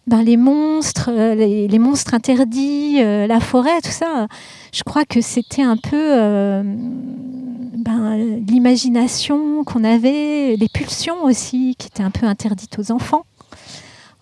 ben, 0.10 0.24
les 0.24 0.38
monstres, 0.38 1.12
les, 1.12 1.68
les, 1.68 1.80
monstres 1.80 2.14
interdits, 2.14 2.98
la 3.02 3.40
forêt, 3.40 3.80
tout 3.82 3.92
ça, 3.92 4.28
je 4.72 4.84
crois 4.84 5.06
que 5.06 5.22
c'était 5.22 5.64
un 5.64 5.78
peu 5.78 5.96
euh, 5.96 6.62
ben, 6.66 8.18
l'imagination 8.48 9.64
qu'on 9.64 9.84
avait, 9.84 10.56
les 10.56 10.70
pulsions 10.70 11.24
aussi, 11.24 11.76
qui 11.78 11.88
étaient 11.88 12.04
un 12.04 12.12
peu 12.12 12.26
interdites 12.26 12.78
aux 12.78 12.92
enfants. 12.92 13.26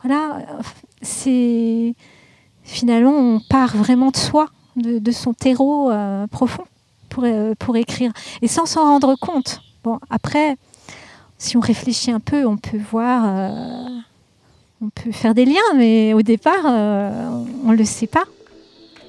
Voilà, 0.04 0.46
c'est 1.02 1.96
finalement 2.64 3.12
on 3.12 3.40
part 3.40 3.76
vraiment 3.76 4.12
de 4.12 4.18
soi, 4.18 4.50
de, 4.76 5.12
son 5.12 5.34
terreau 5.34 5.92
euh, 5.92 6.28
profond 6.28 6.64
pour, 7.10 7.24
euh, 7.26 7.54
pour 7.58 7.76
écrire, 7.76 8.12
et 8.42 8.48
sans 8.48 8.66
s'en 8.66 8.84
rendre 8.84 9.16
compte. 9.16 9.62
Bon, 9.84 10.00
après, 10.10 10.56
si 11.38 11.58
on 11.58 11.62
réfléchit 11.62 12.12
un 12.12 12.20
peu, 12.20 12.46
on 12.46 12.58
peut 12.58 12.80
voir, 12.92 13.26
on 14.82 14.90
peut 14.90 15.12
faire 15.12 15.34
des 15.34 15.46
liens, 15.46 15.74
mais 15.76 16.14
au 16.14 16.22
départ, 16.22 16.66
on 16.66 17.72
ne 17.72 17.76
le 17.76 17.86
sait 17.86 18.08
pas. 18.08 18.26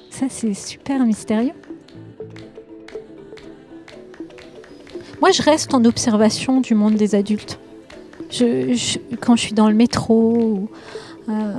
Ça, 0.09 0.25
c'est 0.29 0.53
super 0.53 1.05
mystérieux. 1.05 1.53
Moi, 5.21 5.31
je 5.31 5.41
reste 5.41 5.73
en 5.73 5.83
observation 5.83 6.61
du 6.61 6.75
monde 6.75 6.95
des 6.95 7.13
adultes. 7.13 7.59
Quand 8.31 9.35
je 9.35 9.41
suis 9.41 9.53
dans 9.53 9.69
le 9.69 9.75
métro, 9.75 10.69
euh, 11.27 11.53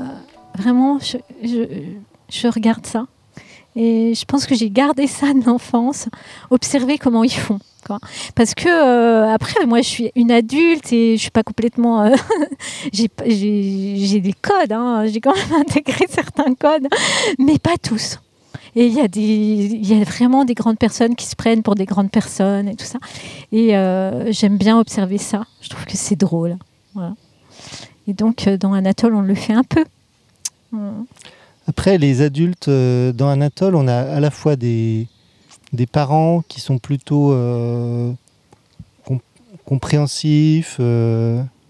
vraiment, 0.57 0.99
je, 0.99 2.49
regarde 2.49 2.87
ça. 2.87 3.07
Et 3.77 4.15
je 4.15 4.25
pense 4.25 4.47
que 4.47 4.55
j'ai 4.55 4.71
gardé 4.71 5.07
ça 5.07 5.33
de 5.33 5.45
l'enfance, 5.45 6.09
observer 6.51 6.99
comment 6.99 7.25
ils 7.25 7.31
font. 7.31 7.61
Parce 8.35 8.55
que 8.55 8.69
euh, 8.69 9.33
après, 9.33 9.67
moi, 9.67 9.81
je 9.81 9.89
suis 9.89 10.13
une 10.15 10.31
adulte 10.31 10.93
et 10.93 11.17
je 11.17 11.21
suis 11.21 11.31
pas 11.31 11.43
complètement. 11.43 12.03
Euh, 12.03 12.15
j'ai 12.93 14.21
des 14.21 14.35
codes, 14.41 14.73
hein. 14.73 15.07
j'ai 15.07 15.21
quand 15.21 15.35
même 15.35 15.61
intégré 15.61 16.07
certains 16.09 16.55
codes, 16.55 16.89
mais 17.39 17.59
pas 17.59 17.77
tous. 17.83 18.19
Et 18.77 18.87
il 18.87 18.93
y, 18.93 19.01
a 19.01 19.09
y 19.97 20.01
a 20.01 20.05
vraiment 20.05 20.45
des 20.45 20.55
grandes 20.55 20.79
personnes 20.79 21.17
qui 21.17 21.27
se 21.27 21.35
prennent 21.35 21.63
pour 21.63 21.75
des 21.75 21.87
grandes 21.87 22.11
personnes 22.11 22.69
et 22.69 22.77
tout 22.77 22.85
ça. 22.85 23.01
Et 23.51 23.77
euh, 23.77 24.31
j'aime 24.31 24.59
bien 24.59 24.79
observer 24.79 25.19
ça. 25.19 25.45
Je 25.61 25.69
trouve 25.69 25.85
que 25.87 25.97
c'est 25.97 26.15
drôle. 26.15 26.57
Et 28.07 28.15
donc, 28.15 28.49
dans 28.49 28.73
Anatole, 28.73 29.15
on 29.15 29.23
le 29.23 29.35
fait 29.35 29.55
un 29.55 29.65
peu. 29.65 29.85
Après, 31.71 31.99
les 31.99 32.21
adultes, 32.21 32.67
euh, 32.67 33.13
dans 33.13 33.29
Anatole, 33.29 33.77
on 33.77 33.87
a 33.87 33.95
à 33.95 34.19
la 34.19 34.33
fois 34.33 34.57
des, 34.57 35.07
des 35.73 35.87
parents 35.87 36.43
qui 36.49 36.61
sont 36.61 36.79
plutôt 36.79 37.33
compréhensifs, 39.65 40.81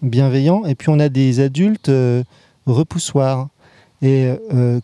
bienveillants, 0.00 0.64
et 0.64 0.74
puis 0.74 0.88
on 0.88 0.98
a 0.98 1.10
des 1.10 1.40
adultes 1.40 1.90
repoussoirs. 2.64 3.48
Et 4.00 4.30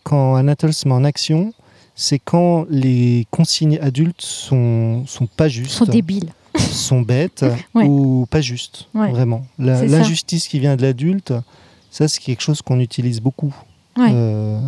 quand 0.03 0.35
Anatole 0.35 0.73
se 0.73 0.87
met 0.87 0.93
en 0.93 1.03
action, 1.03 1.51
c'est 1.95 2.19
quand 2.19 2.67
les 2.69 3.25
consignes 3.31 3.79
adultes 3.81 4.21
sont, 4.21 5.03
sont 5.07 5.25
pas 5.25 5.47
justes. 5.47 5.71
Sont 5.71 5.85
débiles. 5.85 6.31
Sont 6.59 7.01
bêtes 7.01 7.43
ou 7.73 8.27
pas 8.29 8.41
justes, 8.41 8.87
vraiment. 8.93 9.47
L'injustice 9.57 10.47
qui 10.47 10.59
vient 10.59 10.75
de 10.75 10.83
l'adulte, 10.83 11.33
ça 11.89 12.07
c'est 12.07 12.21
quelque 12.21 12.43
chose 12.43 12.61
qu'on 12.61 12.79
utilise 12.79 13.19
beaucoup. 13.19 13.55
Euh, 13.97 14.59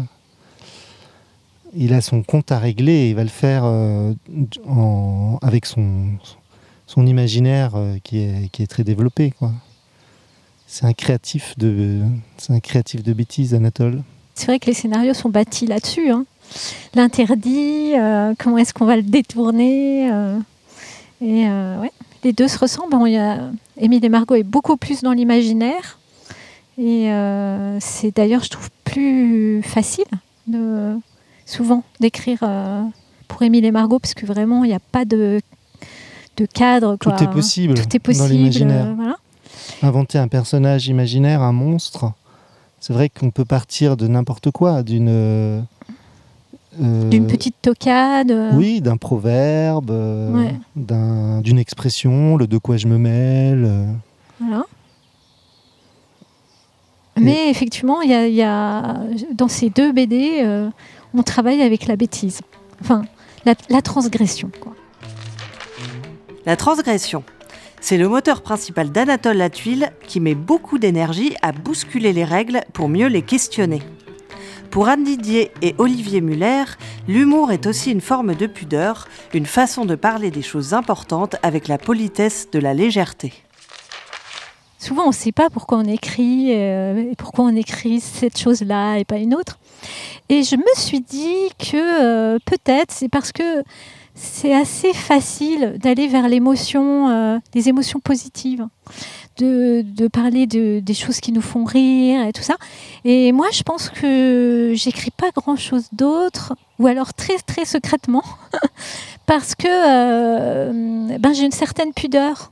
il 1.76 1.94
a 1.94 2.02
son 2.02 2.24
compte 2.24 2.52
à 2.52 2.60
régler 2.60 2.94
et 2.94 3.10
il 3.10 3.16
va 3.16 3.24
le 3.24 3.30
faire 3.30 3.64
euh, 3.66 4.14
avec 5.42 5.66
son, 5.66 6.18
imaginaire 6.98 7.72
euh, 7.76 7.98
qui, 8.04 8.20
est, 8.20 8.68
très 8.68 8.84
développé. 8.84 9.34
C'est 10.68 10.86
un 10.86 10.94
créatif 10.94 11.58
de, 11.58 12.04
bêtises, 13.14 13.54
Anatole. 13.54 14.02
C'est 14.36 14.48
vrai 14.48 14.60
que 14.60 14.68
les 14.68 14.74
scénarios 14.74 15.14
sont 15.14 15.30
bâtis 15.30 15.68
là-dessus. 15.68 16.10
Hein 16.12 16.26
l'interdit, 16.96 17.94
euh, 17.96 18.34
comment 18.40 18.58
est-ce 18.58 18.74
qu'on 18.74 18.86
va 18.86 18.96
le 18.96 19.04
détourner. 19.04 20.08
Et 21.22 21.46
ouais, 21.46 21.92
les 22.24 22.34
deux 22.34 22.48
se 22.48 22.58
ressemblent. 22.58 22.92
Bon, 22.92 23.06
y 23.06 23.18
a, 23.18 23.52
Émile 23.78 24.04
et 24.04 24.10
Margot 24.10 24.36
est 24.36 24.44
beaucoup 24.44 24.78
plus 24.78 25.02
dans 25.02 25.14
l'imaginaire. 25.14 26.00
Et 26.78 27.10
c'est 27.80 28.16
d'ailleurs, 28.16 28.44
je 28.44 28.50
trouve, 28.50 28.70
plus 28.84 29.62
facile 29.62 30.06
de, 30.48 30.98
souvent 31.50 31.84
d'écrire 32.00 32.40
pour 33.28 33.42
Émile 33.42 33.66
et 33.66 33.72
Margot, 33.72 34.00
parce 34.00 34.14
que 34.14 34.26
vraiment, 34.26 34.64
il 34.64 34.70
n'y 34.70 34.74
a 34.74 34.80
pas 34.80 35.06
de, 35.06 35.42
de 36.38 36.46
cadre. 36.46 36.98
Tout 36.98 37.12
est 37.22 37.32
possible. 37.32 37.76
Tout 37.76 37.96
est 37.96 38.00
possible. 38.00 38.28
Dans 38.28 38.34
l'imaginaire. 38.34 38.96
Inventer 39.82 40.18
un 40.18 40.28
personnage 40.28 40.88
imaginaire, 40.88 41.42
un 41.42 41.54
monstre, 41.54 42.12
c'est 42.80 42.94
vrai 42.94 43.10
qu'on 43.10 43.30
peut 43.30 43.46
partir 43.46 43.98
de 43.98 44.08
n'importe 44.08 44.52
quoi, 44.52 44.84
d'une 44.84 45.10
euh, 45.10 45.62
d'une 47.10 47.28
petite 47.28 47.56
tocade 47.62 48.32
euh. 48.32 48.52
Oui, 48.54 48.80
d'un 48.80 48.96
proverbe, 48.96 49.92
euh, 49.92 51.42
d'une 51.42 51.60
expression, 51.60 52.38
le 52.38 52.48
de 52.48 52.58
quoi 52.58 52.78
je 52.78 52.88
me 52.88 52.98
mêle. 52.98 53.88
Voilà. 54.40 54.64
Mais 57.18 57.50
effectivement, 57.50 58.02
il 58.02 58.12
y, 58.12 58.44
a, 58.44 59.02
dans 59.34 59.50
ces 59.50 59.70
deux 59.70 59.92
BD, 59.92 60.42
on 61.14 61.24
travaille 61.24 61.62
avec 61.62 61.88
la 61.88 61.96
bêtise. 61.96 62.42
Enfin, 62.82 63.04
la, 63.46 63.82
transgression. 63.82 64.52
Quoi. 64.60 64.76
La 66.46 66.56
transgression. 66.56 67.24
C'est 67.82 67.98
le 67.98 68.10
moteur 68.10 68.42
principal 68.42 68.92
d'Anatole 68.92 69.38
Latuile 69.38 69.92
qui 70.08 70.20
met 70.20 70.36
beaucoup 70.36 70.78
d'énergie 70.78 71.36
à 71.42 71.52
bousculer 71.52 72.14
les 72.14 72.26
règles 72.26 72.62
pour 72.74 72.90
mieux 72.90 73.08
les 73.08 73.22
questionner. 73.22 73.82
Pour 74.70 74.88
Anne 74.88 75.04
Didier 75.04 75.52
et 75.62 75.74
Olivier 75.80 76.22
Muller, 76.22 76.64
l'humour 77.08 77.52
est 77.52 77.66
aussi 77.66 77.92
une 77.92 78.02
forme 78.02 78.36
de 78.36 78.46
pudeur, 78.46 79.08
une 79.34 79.48
façon 79.48 79.86
de 79.86 79.96
parler 79.96 80.30
des 80.30 80.44
choses 80.44 80.74
importantes 80.74 81.38
avec 81.42 81.68
la 81.68 81.80
politesse 81.80 82.50
de 82.52 82.60
la 82.60 82.76
légèreté. 82.76 83.34
Souvent, 84.80 85.04
on 85.04 85.08
ne 85.08 85.14
sait 85.14 85.34
pas 85.34 85.50
pourquoi 85.50 85.80
on 85.80 85.84
écrit, 85.84 86.54
euh, 86.56 87.14
pourquoi 87.18 87.46
on 87.46 87.56
écrit 87.56 88.00
cette 88.00 88.38
chose-là 88.38 88.98
et 88.98 89.04
pas 89.06 89.18
une 89.18 89.36
autre. 89.36 89.60
Et 90.30 90.42
je 90.44 90.56
me 90.56 90.76
suis 90.76 91.02
dit 91.02 91.50
que 91.60 91.76
euh, 91.76 92.40
peut-être 92.46 92.92
c'est 92.92 93.10
parce 93.10 93.34
que 93.34 93.64
c'est 94.16 94.54
assez 94.54 94.94
facile 94.94 95.78
d'aller 95.82 96.08
vers 96.08 96.28
l'émotion, 96.28 97.10
euh, 97.10 97.40
des 97.54 97.70
émotions 97.70 98.00
positives, 98.00 98.68
de, 99.38 99.82
de 99.82 100.08
parler 100.08 100.46
de, 100.48 100.80
des 100.80 100.94
choses 100.94 101.20
qui 101.20 101.32
nous 101.32 101.42
font 101.42 101.64
rire 101.64 102.26
et 102.26 102.34
tout 102.34 102.42
ça. 102.42 102.56
Et 103.06 103.32
moi, 103.32 103.48
je 103.52 103.64
pense 103.64 103.90
que 103.90 104.74
j'écris 104.76 105.12
pas 105.12 105.30
grand-chose 105.36 105.88
d'autre, 105.92 106.54
ou 106.80 106.88
alors 106.88 107.14
très 107.14 107.38
très 107.38 107.66
secrètement, 107.66 108.24
parce 109.26 109.56
que 109.56 109.68
euh, 109.68 111.18
ben, 111.18 111.34
j'ai 111.34 111.44
une 111.44 111.52
certaine 111.52 111.94
pudeur. 111.94 112.52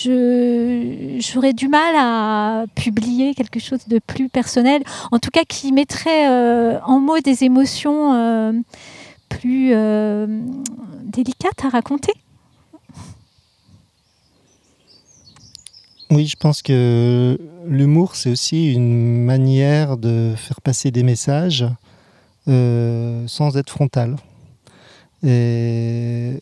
J'aurais 0.00 1.52
du 1.52 1.66
mal 1.66 1.94
à 1.96 2.66
publier 2.76 3.34
quelque 3.34 3.58
chose 3.58 3.88
de 3.88 3.98
plus 3.98 4.28
personnel, 4.28 4.82
en 5.10 5.18
tout 5.18 5.30
cas 5.30 5.42
qui 5.48 5.72
mettrait 5.72 6.30
euh, 6.30 6.78
en 6.82 7.00
mots 7.00 7.18
des 7.18 7.42
émotions 7.42 8.14
euh, 8.14 8.52
plus 9.28 9.72
euh, 9.74 10.26
délicates 11.02 11.64
à 11.64 11.68
raconter. 11.68 12.12
Oui, 16.10 16.26
je 16.26 16.36
pense 16.36 16.62
que 16.62 17.36
l'humour, 17.66 18.14
c'est 18.14 18.30
aussi 18.30 18.72
une 18.72 19.24
manière 19.24 19.96
de 19.96 20.32
faire 20.36 20.60
passer 20.60 20.92
des 20.92 21.02
messages 21.02 21.66
sans 22.46 23.56
être 23.56 23.68
frontal. 23.68 24.16
Et 25.22 26.40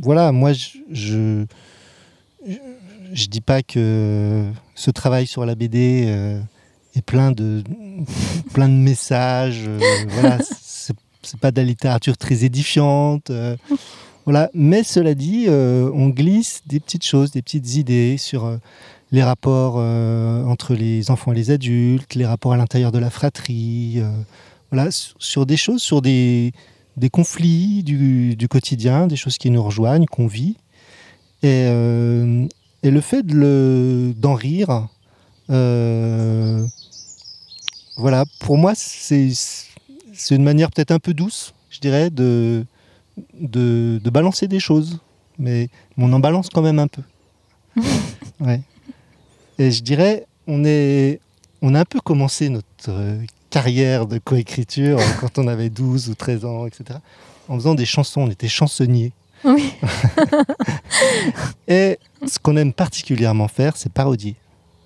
voilà, 0.00 0.30
moi, 0.32 0.52
je, 0.52 1.46
je 3.12 3.26
dis 3.26 3.40
pas 3.40 3.62
que 3.62 4.44
ce 4.74 4.90
travail 4.90 5.26
sur 5.26 5.44
la 5.46 5.54
BD 5.54 6.04
euh, 6.06 6.40
est 6.94 7.02
plein 7.02 7.32
de, 7.32 7.62
plein 8.52 8.68
de 8.68 8.74
messages. 8.74 9.64
euh, 9.66 9.78
voilà, 10.08 10.38
c'est 11.22 11.40
pas 11.40 11.50
de 11.50 11.56
la 11.56 11.64
littérature 11.64 12.16
très 12.16 12.44
édifiante. 12.44 13.30
euh, 13.30 13.56
voilà. 14.24 14.50
Mais 14.54 14.82
cela 14.82 15.14
dit, 15.14 15.46
euh, 15.48 15.90
on 15.94 16.08
glisse 16.08 16.62
des 16.66 16.80
petites 16.80 17.04
choses, 17.04 17.30
des 17.30 17.42
petites 17.42 17.74
idées 17.76 18.16
sur 18.18 18.58
les 19.12 19.22
rapports 19.22 19.76
entre 19.76 20.74
les 20.74 21.10
enfants 21.10 21.32
et 21.32 21.36
les 21.36 21.50
adultes, 21.50 22.14
les 22.14 22.26
rapports 22.26 22.52
à 22.52 22.56
l'intérieur 22.56 22.90
de 22.92 22.98
la 22.98 23.10
fratrie. 23.10 24.02
voilà, 24.72 24.90
sur, 24.90 25.14
sur 25.18 25.46
des 25.46 25.56
choses, 25.56 25.80
sur 25.80 26.02
des, 26.02 26.52
des 26.96 27.08
conflits 27.08 27.84
du, 27.84 28.34
du 28.34 28.48
quotidien, 28.48 29.06
des 29.06 29.16
choses 29.16 29.38
qui 29.38 29.50
nous 29.50 29.62
rejoignent, 29.62 30.06
qu'on 30.06 30.26
vit. 30.26 30.56
Et, 31.42 31.66
euh, 31.68 32.46
et 32.82 32.90
le 32.90 33.00
fait 33.00 33.22
de 33.24 34.14
d'en 34.16 34.34
rire, 34.34 34.88
euh, 35.50 36.66
voilà, 37.96 38.24
pour 38.40 38.58
moi, 38.58 38.74
c'est 38.74 39.30
une 40.30 40.42
manière 40.42 40.70
peut-être 40.70 40.90
un 40.90 40.98
peu 40.98 41.14
douce, 41.14 41.54
je 41.70 41.80
dirais, 41.80 42.10
de, 42.10 42.64
de, 43.40 44.00
de 44.02 44.10
balancer 44.10 44.48
des 44.48 44.60
choses. 44.60 44.98
Mais 45.38 45.68
on 45.98 46.12
en 46.12 46.20
balance 46.20 46.48
quand 46.48 46.62
même 46.62 46.78
un 46.78 46.88
peu. 46.88 47.02
ouais. 48.40 48.60
Et 49.58 49.70
je 49.70 49.82
dirais, 49.82 50.26
on, 50.46 50.64
est, 50.64 51.20
on 51.62 51.74
a 51.74 51.80
un 51.80 51.84
peu 51.84 52.00
commencé 52.00 52.48
notre 52.48 52.66
euh, 52.88 53.20
carrière 53.50 54.06
de 54.06 54.18
coécriture 54.18 54.98
quand 55.20 55.38
on 55.38 55.48
avait 55.48 55.70
12 55.70 56.10
ou 56.10 56.14
13 56.14 56.44
ans, 56.44 56.66
etc. 56.66 56.98
En 57.48 57.54
faisant 57.56 57.74
des 57.74 57.86
chansons, 57.86 58.22
on 58.22 58.30
était 58.30 58.48
chansonniers. 58.48 59.12
Oui. 59.44 59.72
Et 61.68 61.98
ce 62.26 62.38
qu'on 62.38 62.56
aime 62.56 62.72
particulièrement 62.72 63.48
faire, 63.48 63.76
c'est 63.76 63.92
parodier. 63.92 64.36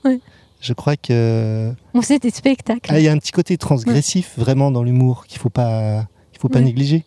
Oui. 0.04 0.20
Je 0.60 0.72
crois 0.74 0.96
que 0.96 1.72
On 1.94 2.02
faisait 2.02 2.18
des 2.18 2.30
spectacles. 2.30 2.90
ah, 2.92 2.98
il 2.98 3.04
y 3.04 3.08
a 3.08 3.12
un 3.12 3.18
petit 3.18 3.32
côté 3.32 3.56
transgressif 3.56 4.32
vraiment 4.36 4.70
dans 4.70 4.82
l'humour 4.82 5.26
qu'il 5.26 5.38
faut 5.38 5.48
pas 5.50 6.06
faut 6.38 6.48
pas 6.48 6.58
Ouais. 6.58 6.64
négliger. 6.66 7.04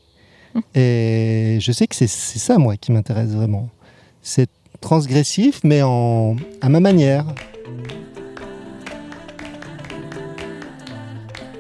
Et 0.76 1.58
je 1.60 1.72
sais 1.72 1.88
que 1.88 1.96
c'est 1.96 2.08
c'est 2.08 2.40
ça 2.40 2.58
moi 2.58 2.78
qui 2.78 2.92
m'intéresse 2.92 3.30
vraiment. 3.30 3.70
C'est 4.22 4.50
transgressif 4.82 5.62
mais 5.64 5.82
en 5.84 6.36
à 6.62 6.70
ma 6.70 6.80
manière. 6.80 7.26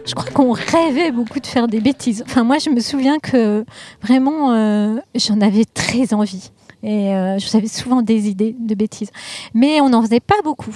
Je 0.05 0.15
crois 0.15 0.29
qu'on 0.31 0.51
rêvait 0.51 1.11
beaucoup 1.11 1.39
de 1.39 1.47
faire 1.47 1.67
des 1.67 1.79
bêtises. 1.79 2.23
Enfin, 2.25 2.43
moi, 2.43 2.57
je 2.57 2.69
me 2.69 2.79
souviens 2.81 3.19
que 3.19 3.65
vraiment, 4.01 4.53
euh, 4.53 4.97
j'en 5.15 5.39
avais 5.39 5.65
très 5.65 6.13
envie. 6.13 6.51
Et 6.83 7.15
euh, 7.15 7.39
j'avais 7.39 7.67
souvent 7.67 8.01
des 8.01 8.27
idées 8.27 8.55
de 8.59 8.75
bêtises. 8.75 9.09
Mais 9.53 9.79
on 9.79 9.89
n'en 9.89 10.01
faisait 10.01 10.19
pas 10.19 10.41
beaucoup. 10.43 10.75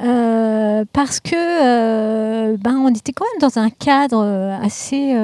Euh, 0.00 0.84
parce 0.92 1.20
que 1.20 1.34
euh, 1.34 2.56
ben, 2.56 2.76
on 2.76 2.88
était 2.88 3.12
quand 3.12 3.26
même 3.32 3.50
dans 3.50 3.58
un 3.58 3.68
cadre 3.68 4.22
assez 4.62 5.14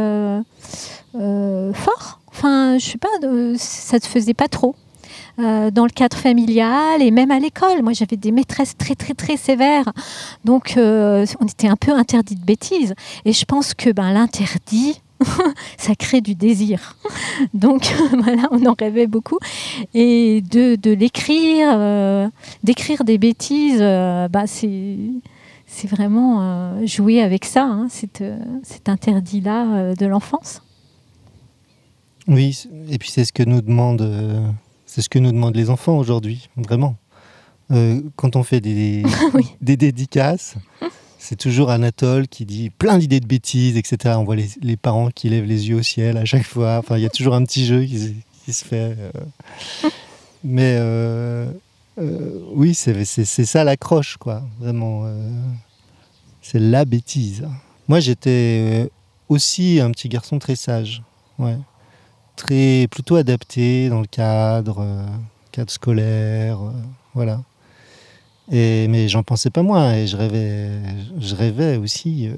fort. 1.15 2.21
Enfin, 2.29 2.79
je 2.79 2.85
sais 2.85 2.99
pas, 2.99 3.09
ça 3.57 3.97
ne 3.97 4.03
se 4.03 4.09
faisait 4.09 4.35
pas 4.35 4.49
trop. 4.49 4.75
Euh, 5.43 5.71
dans 5.71 5.85
le 5.85 5.91
cadre 5.91 6.17
familial 6.17 7.03
et 7.03 7.11
même 7.11 7.31
à 7.31 7.39
l'école. 7.39 7.83
Moi, 7.83 7.93
j'avais 7.93 8.17
des 8.17 8.33
maîtresses 8.33 8.77
très, 8.77 8.95
très, 8.95 9.15
très 9.15 9.37
sévères. 9.37 9.93
Donc, 10.45 10.75
euh, 10.77 11.27
on 11.41 11.47
était 11.47 11.69
un 11.69 11.77
peu 11.77 11.93
interdit 11.93 12.37
de 12.37 12.45
bêtises. 12.45 12.95
Et 13.25 13.33
je 13.33 13.45
pense 13.45 13.75
que 13.75 13.91
ben, 13.91 14.13
l'interdit, 14.13 15.01
ça 15.79 15.95
crée 15.95 16.21
du 16.21 16.35
désir. 16.35 16.97
Donc, 17.55 17.93
voilà, 18.23 18.49
on 18.51 18.65
en 18.67 18.75
rêvait 18.79 19.07
beaucoup. 19.07 19.39
Et 19.95 20.43
de, 20.51 20.77
de 20.77 20.93
l'écrire, 20.93 21.69
euh, 21.73 22.29
d'écrire 22.63 23.05
des 23.05 23.19
bêtises, 23.19 23.81
bah, 23.81 24.47
c'est. 24.47 24.97
C'est 25.75 25.89
vraiment 25.89 26.85
jouer 26.85 27.23
avec 27.23 27.47
ça, 27.47 27.65
hein, 27.65 27.87
cet, 27.89 28.23
cet 28.63 28.91
interdit-là 28.91 29.95
de 29.95 30.05
l'enfance. 30.05 30.61
Oui, 32.29 32.69
et 32.91 32.99
puis 32.99 33.11
c'est 33.11 33.25
ce 33.25 33.33
que 33.33 33.43
nous 33.43 33.61
demandent 33.61 34.03
euh, 34.03 34.49
c'est 34.95 35.01
ce 35.03 35.09
que 35.09 35.19
nous 35.19 35.33
demandent 35.33 35.57
les 35.57 35.71
enfants 35.71 35.97
aujourd'hui, 35.97 36.49
vraiment. 36.57 36.97
Euh, 37.71 38.03
quand 38.17 38.37
on 38.37 38.43
fait 38.43 38.61
des, 38.61 39.03
Oui. 39.35 39.47
des 39.63 39.77
dédicaces, 39.79 40.57
c'est 41.19 41.37
toujours 41.37 41.71
Anatole 41.71 42.29
qui 42.29 42.45
dit 42.45 42.69
plein 42.69 42.99
d'idées 42.99 43.21
de 43.21 43.27
bêtises, 43.27 43.77
etc. 43.79 44.17
On 44.19 44.25
voit 44.25 44.37
les, 44.37 44.51
les 44.61 44.77
parents 44.77 45.09
qui 45.11 45.31
lèvent 45.31 45.47
les 45.47 45.69
yeux 45.71 45.77
au 45.77 45.83
ciel 45.83 46.19
à 46.19 46.25
chaque 46.27 46.45
fois. 46.45 46.77
Enfin, 46.79 46.99
il 46.99 47.03
y 47.03 47.07
a 47.07 47.11
toujours 47.11 47.35
un 47.35 47.45
petit 47.45 47.65
jeu 47.65 47.85
qui, 47.85 47.99
se- 47.99 48.11
qui 48.45 48.53
se 48.53 48.65
fait. 48.65 48.95
euh. 48.99 49.11
Mais 50.45 50.77
euh, 50.79 51.51
oui, 52.53 52.75
c'est 52.75 53.05
ça 53.05 53.65
l'accroche, 53.65 54.17
quoi. 54.19 54.43
Vraiment. 54.61 55.07
c'est 56.43 56.59
la 56.59 56.85
bêtise. 56.85 57.47
Moi, 57.89 58.01
j'étais 58.01 58.91
aussi 59.29 59.81
un 59.81 59.91
petit 59.93 60.09
garçon 60.09 60.39
très 60.39 60.57
sage. 60.57 61.03
Ouais. 61.39 61.57
Très, 62.37 62.89
plutôt 62.91 63.17
adapté 63.17 63.89
dans 63.89 64.01
le 64.01 64.07
cadre, 64.07 64.79
euh, 64.81 65.07
cadre 65.53 65.71
scolaire. 65.71 66.59
euh, 66.61 66.73
voilà. 67.15 67.41
Et, 68.51 68.89
mais 68.89 69.09
j'en 69.09 69.23
pensais 69.23 69.51
pas 69.51 69.63
moins 69.63 69.95
et 69.95 70.07
je 70.07 70.17
rêvais, 70.17 70.71
je 71.19 71.35
rêvais 71.35 71.77
aussi 71.77 72.29
euh, 72.29 72.35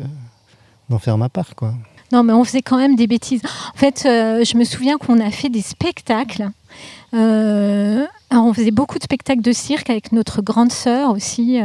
d'en 0.90 0.98
faire 0.98 1.16
ma 1.16 1.28
part. 1.28 1.54
Quoi. 1.54 1.74
Non, 2.12 2.22
mais 2.22 2.32
on 2.32 2.44
faisait 2.44 2.62
quand 2.62 2.76
même 2.76 2.96
des 2.96 3.06
bêtises. 3.06 3.40
En 3.74 3.78
fait, 3.78 4.00
je 4.04 4.56
me 4.56 4.64
souviens 4.64 4.98
qu'on 4.98 5.18
a 5.20 5.30
fait 5.30 5.48
des 5.48 5.62
spectacles. 5.62 6.50
Alors, 7.12 8.46
on 8.46 8.52
faisait 8.52 8.70
beaucoup 8.70 8.98
de 8.98 9.04
spectacles 9.04 9.40
de 9.42 9.52
cirque 9.52 9.88
avec 9.88 10.12
notre 10.12 10.42
grande 10.42 10.70
sœur 10.72 11.10
aussi. 11.10 11.58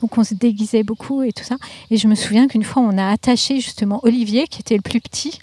donc, 0.00 0.16
on 0.16 0.24
se 0.24 0.34
déguisait 0.34 0.84
beaucoup 0.84 1.22
et 1.22 1.32
tout 1.32 1.44
ça. 1.44 1.56
Et 1.90 1.96
je 1.96 2.06
me 2.06 2.14
souviens 2.14 2.46
qu'une 2.46 2.62
fois, 2.62 2.82
on 2.82 2.96
a 2.96 3.10
attaché 3.10 3.60
justement 3.60 4.00
Olivier, 4.04 4.46
qui 4.46 4.60
était 4.60 4.76
le 4.76 4.82
plus 4.82 5.00
petit, 5.00 5.40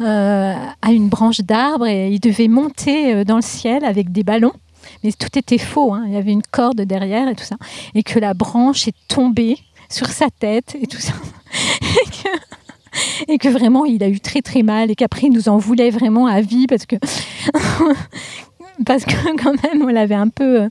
à 0.00 0.92
une 0.92 1.08
branche 1.08 1.40
d'arbre 1.40 1.86
et 1.86 2.10
il 2.10 2.20
devait 2.20 2.48
monter 2.48 3.14
euh, 3.14 3.24
dans 3.24 3.36
le 3.36 3.42
ciel 3.42 3.84
avec 3.84 4.12
des 4.12 4.22
ballons. 4.22 4.52
Mais 5.02 5.12
tout 5.12 5.38
était 5.38 5.58
faux. 5.58 5.94
hein. 5.94 6.04
Il 6.06 6.12
y 6.12 6.16
avait 6.16 6.32
une 6.32 6.42
corde 6.42 6.80
derrière 6.82 7.28
et 7.28 7.34
tout 7.34 7.44
ça. 7.44 7.56
Et 7.94 8.02
que 8.02 8.18
la 8.18 8.34
branche 8.34 8.88
est 8.88 8.96
tombée 9.08 9.58
sur 9.88 10.08
sa 10.08 10.26
tête 10.30 10.76
et 10.80 10.86
tout 10.86 11.00
ça. 11.00 11.12
et 11.82 12.10
que 12.10 12.28
et 13.26 13.38
que 13.38 13.48
vraiment 13.48 13.84
il 13.84 14.04
a 14.04 14.08
eu 14.08 14.20
très 14.20 14.40
très 14.40 14.62
mal 14.62 14.88
et 14.90 14.94
qu'après 14.94 15.26
il 15.26 15.32
nous 15.32 15.48
en 15.48 15.58
voulait 15.58 15.90
vraiment 15.90 16.28
à 16.28 16.40
vie 16.40 16.66
parce 16.68 16.86
que 16.86 16.94
parce 18.86 19.04
que 19.04 19.36
quand 19.42 19.60
même 19.64 19.82
on 19.82 19.88
l'avait 19.88 20.14
un 20.14 20.28
peu 20.28 20.62
euh, 20.62 20.68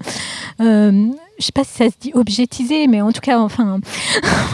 euh, 0.62 1.07
je 1.38 1.45
sais 1.45 1.51
pas 1.51 1.65
si 1.65 1.73
ça 1.73 1.86
se 1.89 1.95
dit 1.99 2.12
objetisé 2.13 2.88
mais 2.88 3.01
en 3.01 3.12
tout 3.12 3.19
cas 3.19 3.39
enfin 3.39 3.79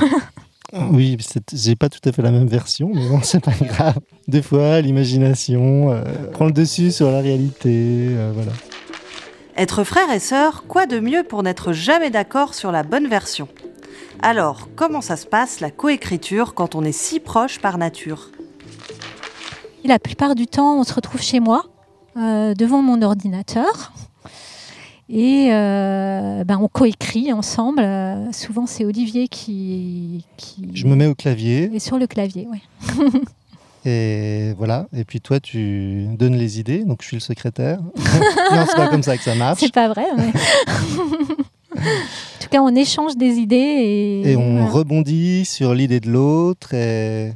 Oui, 0.91 1.17
c'est- 1.19 1.55
j'ai 1.55 1.75
pas 1.75 1.89
tout 1.89 1.99
à 2.07 2.11
fait 2.11 2.21
la 2.21 2.31
même 2.31 2.47
version, 2.47 2.91
mais 2.93 3.07
bon, 3.07 3.19
c'est 3.23 3.43
pas 3.43 3.51
grave. 3.59 3.99
Des 4.27 4.41
fois, 4.41 4.81
l'imagination 4.81 5.91
euh, 5.91 6.01
prend 6.31 6.45
le 6.45 6.51
dessus 6.51 6.91
sur 6.91 7.11
la 7.11 7.19
réalité. 7.21 7.69
euh, 8.11 8.31
voilà. 8.33 8.51
Être 9.57 9.83
frère 9.83 10.11
et 10.11 10.19
sœur, 10.19 10.63
quoi 10.67 10.85
de 10.85 10.99
mieux 10.99 11.23
pour 11.23 11.43
n'être 11.43 11.73
jamais 11.73 12.09
d'accord 12.11 12.53
sur 12.53 12.71
la 12.71 12.83
bonne 12.83 13.07
version? 13.07 13.47
Alors, 14.21 14.67
comment 14.75 15.01
ça 15.01 15.15
se 15.17 15.25
passe 15.25 15.59
la 15.59 15.71
coécriture 15.71 16.53
quand 16.53 16.75
on 16.75 16.83
est 16.83 16.91
si 16.91 17.19
proche 17.19 17.59
par 17.59 17.77
nature? 17.77 18.29
La 19.85 19.97
plupart 19.97 20.35
du 20.35 20.45
temps 20.45 20.77
on 20.79 20.83
se 20.83 20.93
retrouve 20.93 21.21
chez 21.21 21.39
moi 21.39 21.63
euh, 22.17 22.53
devant 22.53 22.81
mon 22.81 23.01
ordinateur 23.01 23.91
et 25.11 25.49
euh, 25.51 26.43
ben, 26.43 26.59
on 26.61 26.67
coécrit 26.67 27.33
ensemble 27.33 27.79
Euh, 27.81 28.31
souvent 28.31 28.65
c'est 28.67 28.85
Olivier 28.85 29.27
qui, 29.27 30.23
qui 30.37 30.69
Je 30.73 30.85
me 30.85 30.95
mets 30.95 31.07
au 31.07 31.15
clavier. 31.15 31.71
est 31.73 31.79
sur 31.79 31.97
le 31.97 32.05
clavier 32.07 32.47
ouais. 32.47 32.61
Et 33.85 34.53
voilà. 34.57 34.87
Et 34.93 35.05
puis 35.05 35.21
toi, 35.21 35.39
tu 35.39 36.05
donnes 36.17 36.35
les 36.35 36.59
idées. 36.59 36.83
Donc 36.83 37.01
je 37.01 37.07
suis 37.07 37.15
le 37.15 37.21
secrétaire. 37.21 37.79
non, 38.51 38.65
c'est 38.67 38.75
pas 38.75 38.89
comme 38.89 39.03
ça 39.03 39.15
que 39.17 39.23
ça 39.23 39.35
marche. 39.35 39.59
C'est 39.61 39.71
pas 39.73 39.87
vrai. 39.87 40.05
Mais... 40.17 40.27
en 41.77 42.39
tout 42.41 42.49
cas, 42.51 42.61
on 42.61 42.75
échange 42.75 43.15
des 43.15 43.35
idées 43.37 43.55
et, 43.55 44.31
Et 44.31 44.35
on 44.35 44.57
voilà. 44.57 44.69
rebondit 44.69 45.45
sur 45.45 45.73
l'idée 45.73 46.01
de 46.01 46.09
l'autre. 46.09 46.73
Et 46.73 47.31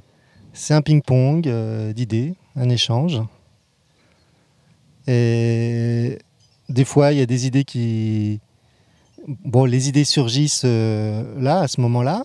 c'est 0.51 0.73
un 0.73 0.81
ping-pong 0.81 1.47
euh, 1.47 1.93
d'idées, 1.93 2.35
un 2.57 2.69
échange. 2.69 3.21
Et 5.07 6.17
des 6.73 6.85
fois, 6.85 7.13
il 7.13 7.19
y 7.19 7.21
a 7.21 7.25
des 7.25 7.45
idées 7.45 7.63
qui. 7.63 8.39
Bon, 9.27 9.63
les 9.65 9.87
idées 9.87 10.03
surgissent 10.03 10.63
euh, 10.65 11.23
là, 11.39 11.59
à 11.61 11.67
ce 11.67 11.79
moment-là. 11.81 12.23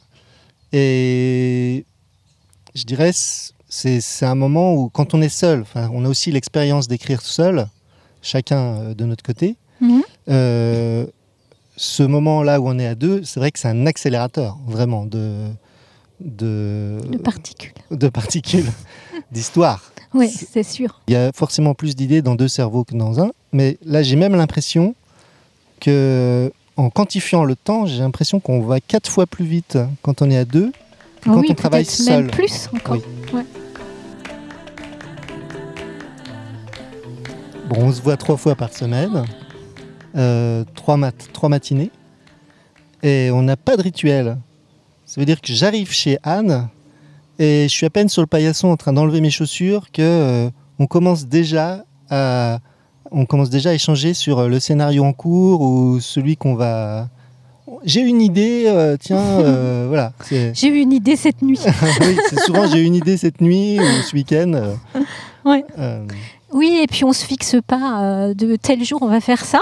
Et 0.72 1.84
je 2.74 2.84
dirais, 2.84 3.12
c'est 3.12 4.26
un 4.26 4.34
moment 4.34 4.74
où, 4.74 4.88
quand 4.88 5.14
on 5.14 5.22
est 5.22 5.28
seul, 5.28 5.64
on 5.92 6.04
a 6.04 6.08
aussi 6.08 6.32
l'expérience 6.32 6.88
d'écrire 6.88 7.20
seul, 7.22 7.68
chacun 8.22 8.58
euh, 8.58 8.94
de 8.94 9.04
notre 9.04 9.22
côté. 9.22 9.56
Mhm. 9.80 10.02
Euh, 10.28 11.06
ce 11.76 12.02
moment-là 12.02 12.60
où 12.60 12.68
on 12.68 12.78
est 12.78 12.86
à 12.86 12.94
deux, 12.94 13.22
c'est 13.22 13.38
vrai 13.38 13.52
que 13.52 13.58
c'est 13.58 13.68
un 13.68 13.86
accélérateur, 13.86 14.58
vraiment, 14.66 15.06
de, 15.06 15.46
de, 16.20 16.98
de 17.08 17.18
particules. 17.18 17.74
de 17.92 18.08
particules, 18.08 18.66
d'histoire. 19.30 19.92
Oui, 20.14 20.28
c'est 20.30 20.62
sûr. 20.62 21.00
Il 21.08 21.12
y 21.12 21.16
a 21.16 21.32
forcément 21.32 21.74
plus 21.74 21.94
d'idées 21.94 22.22
dans 22.22 22.34
deux 22.34 22.48
cerveaux 22.48 22.84
que 22.84 22.94
dans 22.94 23.20
un, 23.20 23.30
mais 23.52 23.76
là 23.84 24.02
j'ai 24.02 24.16
même 24.16 24.34
l'impression 24.34 24.94
que, 25.80 26.50
en 26.76 26.90
quantifiant 26.90 27.44
le 27.44 27.54
temps, 27.56 27.86
j'ai 27.86 27.98
l'impression 27.98 28.40
qu'on 28.40 28.60
va 28.62 28.80
quatre 28.80 29.10
fois 29.10 29.26
plus 29.26 29.44
vite 29.44 29.78
quand 30.02 30.22
on 30.22 30.30
est 30.30 30.36
à 30.38 30.44
deux 30.44 30.72
que 31.20 31.30
quand 31.30 31.40
oui, 31.40 31.48
on 31.50 31.54
travaille 31.54 31.84
seul. 31.84 32.22
même 32.24 32.30
plus 32.30 32.68
encore. 32.74 32.96
Oui. 33.34 33.42
Bon, 37.68 37.76
on 37.82 37.92
se 37.92 38.00
voit 38.00 38.16
trois 38.16 38.36
fois 38.36 38.54
par 38.54 38.72
semaine, 38.72 39.24
euh, 40.16 40.64
trois, 40.74 40.96
mat- 40.96 41.28
trois 41.32 41.48
matinées, 41.50 41.90
et 43.02 43.30
on 43.30 43.42
n'a 43.42 43.56
pas 43.56 43.76
de 43.76 43.82
rituel. 43.82 44.38
Ça 45.04 45.20
veut 45.20 45.26
dire 45.26 45.40
que 45.40 45.52
j'arrive 45.52 45.92
chez 45.92 46.18
Anne 46.22 46.68
et 47.38 47.64
je 47.64 47.72
suis 47.72 47.86
à 47.86 47.90
peine 47.90 48.08
sur 48.08 48.22
le 48.22 48.26
paillasson 48.26 48.68
en 48.68 48.76
train 48.76 48.92
d'enlever 48.92 49.20
mes 49.20 49.30
chaussures 49.30 49.90
que 49.92 50.02
euh, 50.02 50.50
on 50.78 50.86
commence 50.86 51.26
déjà 51.26 51.84
à 52.10 52.60
on 53.10 53.26
commence 53.26 53.50
déjà 53.50 53.70
à 53.70 53.74
échanger 53.74 54.14
sur 54.14 54.38
euh, 54.38 54.48
le 54.48 54.60
scénario 54.60 55.04
en 55.04 55.12
cours 55.12 55.60
ou 55.60 56.00
celui 56.00 56.36
qu'on 56.36 56.54
va. 56.54 57.08
J'ai 57.84 58.00
une 58.00 58.20
idée, 58.20 58.64
euh, 58.66 58.96
tiens, 58.98 59.18
euh, 59.18 59.86
voilà. 59.88 60.12
J'ai 60.30 60.68
eu 60.68 60.80
une 60.80 60.92
idée 60.92 61.16
cette 61.16 61.42
nuit. 61.42 61.60
oui, 62.00 62.16
c'est 62.28 62.40
souvent 62.40 62.66
j'ai 62.66 62.82
une 62.82 62.94
idée 62.94 63.16
cette 63.16 63.40
nuit 63.40 63.78
ou 63.78 64.02
ce 64.02 64.14
week-end. 64.14 64.76
Ouais. 65.44 65.64
Oui, 66.52 66.80
et 66.82 66.86
puis 66.86 67.04
on 67.04 67.12
se 67.12 67.24
fixe 67.24 67.56
pas 67.66 68.32
de 68.34 68.56
tel 68.56 68.82
jour 68.84 69.00
on 69.02 69.08
va 69.08 69.20
faire 69.20 69.44
ça. 69.44 69.60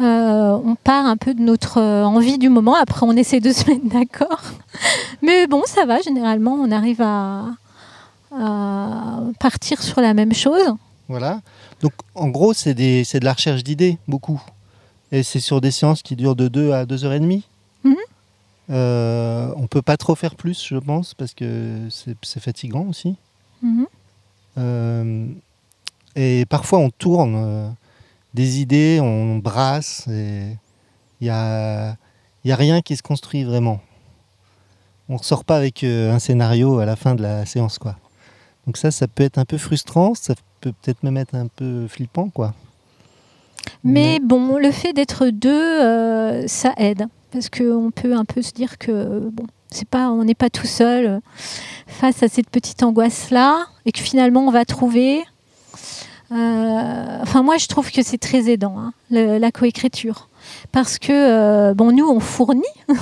Euh, 0.00 0.58
on 0.64 0.76
part 0.76 1.06
un 1.06 1.16
peu 1.16 1.34
de 1.34 1.40
notre 1.40 1.78
euh, 1.80 2.04
envie 2.04 2.38
du 2.38 2.48
moment. 2.48 2.74
Après, 2.74 3.04
on 3.04 3.12
essaie 3.12 3.40
de 3.40 3.52
se 3.52 3.66
mettre 3.68 3.88
d'accord. 3.88 4.42
Mais 5.22 5.46
bon, 5.46 5.62
ça 5.66 5.86
va. 5.86 6.00
Généralement, 6.00 6.54
on 6.54 6.70
arrive 6.70 7.02
à, 7.02 7.46
à 8.32 9.20
partir 9.40 9.82
sur 9.82 10.00
la 10.00 10.14
même 10.14 10.32
chose. 10.34 10.74
voilà. 11.08 11.40
Donc 11.80 11.92
en 12.14 12.28
gros, 12.28 12.52
c'est 12.54 12.74
de 12.74 13.24
la 13.24 13.32
recherche 13.32 13.62
d'idées, 13.64 13.98
beaucoup. 14.08 14.40
Et 15.12 15.22
c'est 15.22 15.40
sur 15.40 15.60
des 15.60 15.70
séances 15.70 16.02
qui 16.02 16.16
durent 16.16 16.36
de 16.36 16.48
2 16.48 16.72
à 16.72 16.86
2 16.86 17.04
heures 17.04 17.12
et 17.12 17.20
demie. 17.20 17.44
Mhm. 17.84 17.96
Euh, 18.70 19.50
on 19.56 19.66
peut 19.66 19.80
pas 19.80 19.96
trop 19.96 20.14
faire 20.14 20.34
plus, 20.34 20.66
je 20.68 20.76
pense, 20.76 21.14
parce 21.14 21.32
que 21.34 21.88
c'est 21.90 22.40
fatigant 22.40 22.86
aussi. 22.90 23.16
Mhm. 23.62 23.86
Euh, 24.58 25.26
et 26.16 26.44
parfois, 26.46 26.80
on 26.80 26.90
tourne 26.90 27.74
des 28.34 28.60
idées, 28.60 29.00
on 29.00 29.38
brasse, 29.38 30.06
et 30.08 30.56
il 31.20 31.24
n'y 31.24 31.30
a, 31.30 31.96
y 32.44 32.52
a 32.52 32.56
rien 32.56 32.80
qui 32.82 32.96
se 32.96 33.02
construit 33.02 33.44
vraiment. 33.44 33.80
On 35.08 35.14
ne 35.14 35.18
ressort 35.18 35.44
pas 35.44 35.56
avec 35.56 35.84
euh, 35.84 36.12
un 36.12 36.18
scénario 36.18 36.78
à 36.78 36.86
la 36.86 36.96
fin 36.96 37.14
de 37.14 37.22
la 37.22 37.46
séance. 37.46 37.78
Quoi. 37.78 37.96
Donc 38.66 38.76
ça, 38.76 38.90
ça 38.90 39.08
peut 39.08 39.22
être 39.22 39.38
un 39.38 39.46
peu 39.46 39.56
frustrant, 39.56 40.14
ça 40.14 40.34
peut 40.60 40.72
peut-être 40.82 41.02
même 41.02 41.16
être 41.16 41.34
un 41.34 41.46
peu 41.46 41.88
flippant. 41.88 42.28
Quoi. 42.28 42.54
Mais 43.84 44.20
bon, 44.20 44.58
le 44.58 44.70
fait 44.70 44.92
d'être 44.92 45.28
deux, 45.28 45.50
euh, 45.50 46.46
ça 46.46 46.74
aide. 46.76 47.06
Parce 47.30 47.50
qu'on 47.50 47.90
peut 47.94 48.14
un 48.14 48.24
peu 48.24 48.42
se 48.42 48.52
dire 48.52 48.78
que 48.78 49.28
bon, 49.30 49.46
c'est 49.70 49.88
pas, 49.88 50.10
on 50.10 50.24
n'est 50.24 50.34
pas 50.34 50.50
tout 50.50 50.66
seul 50.66 51.06
euh, 51.06 51.20
face 51.86 52.22
à 52.22 52.28
cette 52.28 52.50
petite 52.50 52.82
angoisse-là. 52.82 53.66
Et 53.86 53.92
que 53.92 54.00
finalement, 54.00 54.46
on 54.46 54.50
va 54.50 54.64
trouver. 54.64 55.24
Euh, 56.30 57.18
enfin, 57.22 57.42
moi, 57.42 57.56
je 57.56 57.66
trouve 57.66 57.90
que 57.90 58.02
c'est 58.02 58.18
très 58.18 58.50
aidant, 58.50 58.76
hein, 58.78 58.92
la 59.10 59.50
coécriture. 59.50 60.28
Parce 60.72 60.98
que, 60.98 61.12
euh, 61.12 61.74
bon, 61.74 61.92
nous, 61.92 62.06
on 62.06 62.20
fournit 62.20 62.62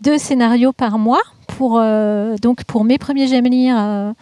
deux 0.00 0.18
scénarios 0.18 0.72
par 0.72 0.98
mois 0.98 1.22
pour, 1.46 1.78
euh, 1.78 2.36
donc 2.36 2.64
pour 2.64 2.84
mes 2.84 2.98
premiers 2.98 3.26
J'aime 3.26 3.46
lire 3.46 4.14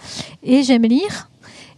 et 0.42 0.62
J'aime 0.62 0.82
lire. 0.82 1.28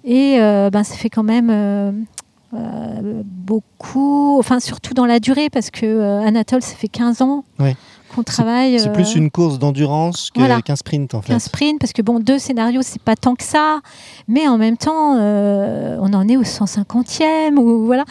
Et 0.05 0.37
ben, 0.39 0.85
ça 0.85 0.97
fait 0.97 1.11
quand 1.11 1.23
même 1.23 2.07
beaucoup, 2.53 4.39
enfin 4.39 4.61
surtout 4.61 4.95
dans 4.95 5.07
la 5.07 5.21
durée, 5.21 5.51
parce 5.51 5.71
que 5.71 6.21
Anatole, 6.25 6.63
ça 6.63 6.75
fait 6.75 6.89
15 6.89 7.23
ans 7.23 7.45
Ouais. 7.59 7.77
Qu'on 8.15 8.23
travaille. 8.23 8.79
C'est 8.79 8.89
euh, 8.89 8.93
plus 8.93 9.15
une 9.15 9.31
course 9.31 9.59
d'endurance 9.59 10.31
voilà. 10.35 10.63
qu'un 10.63 10.77
sprint 10.77 11.15
en 11.15 11.23
fait. 11.23 11.33
qu'un 11.33 11.39
sprint, 11.39 11.81
parce 11.81 11.93
que 11.93 12.03
bon, 12.03 12.21
deux 12.21 12.39
scénarios, 12.39 12.83
c'est 12.83 13.01
pas 13.03 13.17
tant 13.17 13.35
que 13.35 13.45
ça, 13.45 13.81
mais 14.29 14.47
en 14.49 14.59
même 14.59 14.77
temps, 14.77 15.17
euh, 15.19 15.97
on 16.01 16.13
en 16.13 16.29
est 16.29 16.37
au 16.37 16.43
150e, 16.43 17.57
ou 17.57 17.87
voilà. 17.87 18.05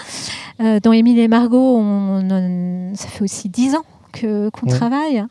Euh, 0.61 0.79
dans 0.79 0.91
Émile 0.91 1.19
et 1.19 1.27
Margot, 1.27 1.77
on, 1.77 2.91
ça 2.95 3.07
fait 3.07 3.23
aussi 3.23 3.49
10 3.49 3.75
ans 3.75 3.85
qu'on 4.19 4.51
Ouais. 4.63 4.69
travaille. 4.77 5.23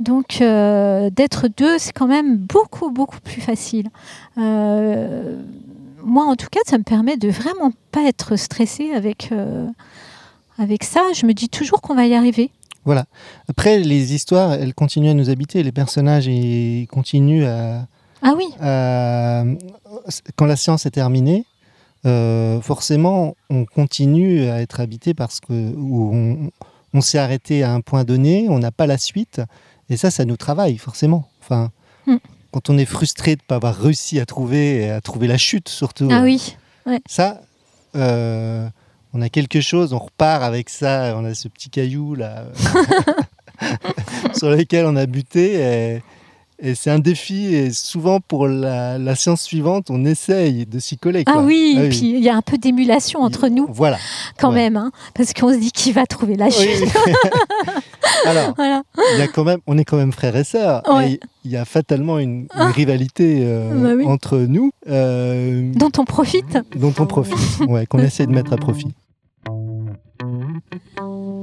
Donc, 0.00 0.38
euh, 0.40 1.08
d'être 1.10 1.48
deux, 1.56 1.78
c'est 1.78 1.92
quand 1.92 2.06
même 2.08 2.36
beaucoup, 2.36 2.90
beaucoup 2.90 3.20
plus 3.20 3.40
facile. 3.40 3.88
Euh, 4.38 5.36
moi, 6.02 6.24
en 6.24 6.36
tout 6.36 6.48
cas, 6.50 6.60
ça 6.66 6.78
me 6.78 6.82
permet 6.82 7.16
de 7.16 7.28
vraiment 7.28 7.70
pas 7.92 8.02
être 8.02 8.36
stressée 8.36 8.92
avec, 8.92 9.30
euh, 9.32 9.66
avec 10.58 10.84
ça. 10.84 11.00
Je 11.14 11.26
me 11.26 11.32
dis 11.32 11.48
toujours 11.48 11.80
qu'on 11.80 11.94
va 11.94 12.06
y 12.06 12.14
arriver. 12.14 12.50
Voilà. 12.84 13.06
Après, 13.48 13.78
les 13.78 14.14
histoires, 14.14 14.52
elles 14.54 14.74
continuent 14.74 15.10
à 15.10 15.14
nous 15.14 15.30
habiter. 15.30 15.62
Les 15.62 15.72
personnages, 15.72 16.26
ils 16.26 16.86
continuent 16.90 17.44
à, 17.46 17.86
Ah 18.22 18.34
oui, 18.36 18.46
à- 18.60 19.44
quand 20.36 20.46
la 20.46 20.56
séance 20.56 20.86
est 20.86 20.90
terminée, 20.90 21.44
euh, 22.06 22.60
forcément, 22.60 23.34
on 23.50 23.64
continue 23.64 24.48
à 24.48 24.60
être 24.60 24.80
habité 24.80 25.14
parce 25.14 25.40
que 25.40 25.52
ou 25.74 26.10
on, 26.14 26.50
on 26.92 27.00
s'est 27.00 27.18
arrêté 27.18 27.62
à 27.62 27.72
un 27.72 27.80
point 27.80 28.04
donné, 28.04 28.46
on 28.50 28.58
n'a 28.58 28.70
pas 28.70 28.86
la 28.86 28.98
suite, 28.98 29.40
et 29.88 29.96
ça, 29.96 30.10
ça 30.10 30.24
nous 30.24 30.36
travaille 30.36 30.76
forcément. 30.76 31.28
Enfin, 31.40 31.70
Hmm. 32.06 32.16
quand 32.50 32.68
on 32.68 32.76
est 32.76 32.84
frustré 32.84 33.34
de 33.36 33.40
ne 33.40 33.46
pas 33.46 33.54
avoir 33.56 33.74
réussi 33.74 34.20
à 34.20 34.26
trouver, 34.26 34.90
à 34.90 35.00
trouver 35.00 35.26
la 35.26 35.38
chute 35.38 35.70
surtout. 35.70 36.08
ah 36.12 36.20
oui. 36.22 36.54
Ça, 37.06 37.40
euh, 37.96 38.68
on 39.14 39.22
a 39.22 39.28
quelque 39.28 39.60
chose, 39.60 39.92
on 39.92 39.98
repart 39.98 40.42
avec 40.42 40.68
ça, 40.68 41.14
on 41.16 41.24
a 41.24 41.34
ce 41.34 41.48
petit 41.48 41.70
caillou 41.70 42.14
là 42.16 42.44
sur 44.34 44.50
lequel 44.50 44.86
on 44.86 44.96
a 44.96 45.06
buté. 45.06 45.54
Et, 45.54 46.02
et 46.60 46.74
c'est 46.76 46.90
un 46.90 47.00
défi, 47.00 47.52
et 47.54 47.72
souvent 47.72 48.20
pour 48.20 48.46
la, 48.46 48.96
la 48.96 49.14
séance 49.16 49.42
suivante, 49.42 49.90
on 49.90 50.04
essaye 50.04 50.66
de 50.66 50.78
s'y 50.78 50.96
coller. 50.96 51.24
Ah 51.26 51.38
oui, 51.38 51.74
Ah 51.76 51.84
et 51.84 51.88
puis 51.88 52.10
il 52.14 52.20
y 52.22 52.28
a 52.28 52.36
un 52.36 52.42
peu 52.42 52.58
d'émulation 52.58 53.20
entre 53.20 53.48
nous. 53.48 53.66
Voilà. 53.70 53.98
quand 54.38 54.50
Ouais. 54.50 54.54
même, 54.56 54.76
hein, 54.76 54.92
parce 55.14 55.32
qu'on 55.32 55.52
se 55.52 55.58
dit 55.58 55.72
qui 55.72 55.90
va 55.92 56.06
trouver 56.06 56.36
la 56.36 56.46
Oui. 56.46 56.52
chute. 56.52 56.88
Alors, 58.26 58.54
Voilà. 58.56 58.82
il 59.14 59.18
y 59.18 59.22
a 59.22 59.26
quand 59.28 59.44
même, 59.44 59.58
on 59.66 59.76
est 59.78 59.84
quand 59.84 59.96
même 59.96 60.12
frères 60.12 60.36
et 60.36 60.44
sœurs. 60.44 60.82
Ouais. 60.88 61.12
et 61.14 61.20
il 61.44 61.50
y 61.50 61.56
a 61.56 61.64
fatalement 61.64 62.18
une, 62.18 62.46
une 62.54 62.70
rivalité 62.70 63.40
euh, 63.42 63.74
Bah 63.74 63.90
oui. 63.96 64.04
entre 64.06 64.38
nous 64.38 64.70
euh, 64.88 65.70
Dont 65.74 65.90
on 65.98 66.04
profite. 66.04 66.56
dont 66.76 66.94
on 66.98 67.06
profite, 67.06 67.36
ouais, 67.68 67.84
qu'on 67.86 67.98
essaie 67.98 68.26
de 68.26 68.32
mettre 68.32 68.52
à 68.52 68.56
profit. 68.56 68.94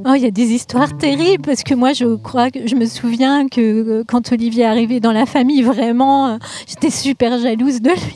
Oh, 0.06 0.14
il 0.16 0.22
y 0.22 0.26
a 0.26 0.32
des 0.32 0.52
histoires 0.52 0.98
terribles 0.98 1.44
parce 1.44 1.64
que 1.64 1.74
moi, 1.74 1.94
je 1.94 2.16
crois 2.16 2.50
que 2.52 2.68
je 2.68 2.76
me 2.76 2.86
souviens 2.86 3.48
que 3.48 3.62
euh, 3.62 4.04
quand 4.08 4.32
Olivier 4.32 4.64
est 4.64 4.68
arrivé 4.68 5.00
dans 5.00 5.12
la 5.12 5.26
famille, 5.26 5.62
vraiment, 5.62 6.28
euh, 6.28 6.38
j'étais 6.68 6.90
super 6.90 7.38
jalouse 7.40 7.82
de 7.82 7.90
lui. 7.92 8.16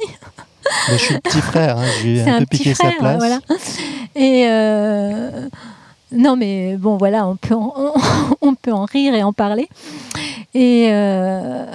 Mais 0.89 0.97
je 0.97 1.03
suis 1.03 1.13
le 1.13 1.19
petit 1.19 1.41
frère, 1.41 1.77
hein, 1.77 1.85
je 1.99 2.07
lui 2.07 2.17
ai 2.17 2.23
C'est 2.23 2.29
un, 2.29 2.35
un, 2.35 2.39
peu 2.39 2.45
petit 2.45 2.57
piqué 2.57 2.73
frère, 2.73 2.91
sa 2.91 2.97
place. 2.97 3.17
voilà. 3.17 3.39
Et 4.15 4.45
euh, 4.47 5.47
non, 6.11 6.35
mais 6.35 6.77
bon, 6.77 6.97
voilà, 6.97 7.27
on 7.27 7.35
peut, 7.35 7.53
en, 7.55 7.73
on, 7.75 7.93
on 8.41 8.55
peut 8.55 8.71
en 8.71 8.85
rire 8.85 9.13
et 9.13 9.23
en 9.23 9.33
parler. 9.33 9.67
Et, 10.53 10.87
euh, 10.89 11.65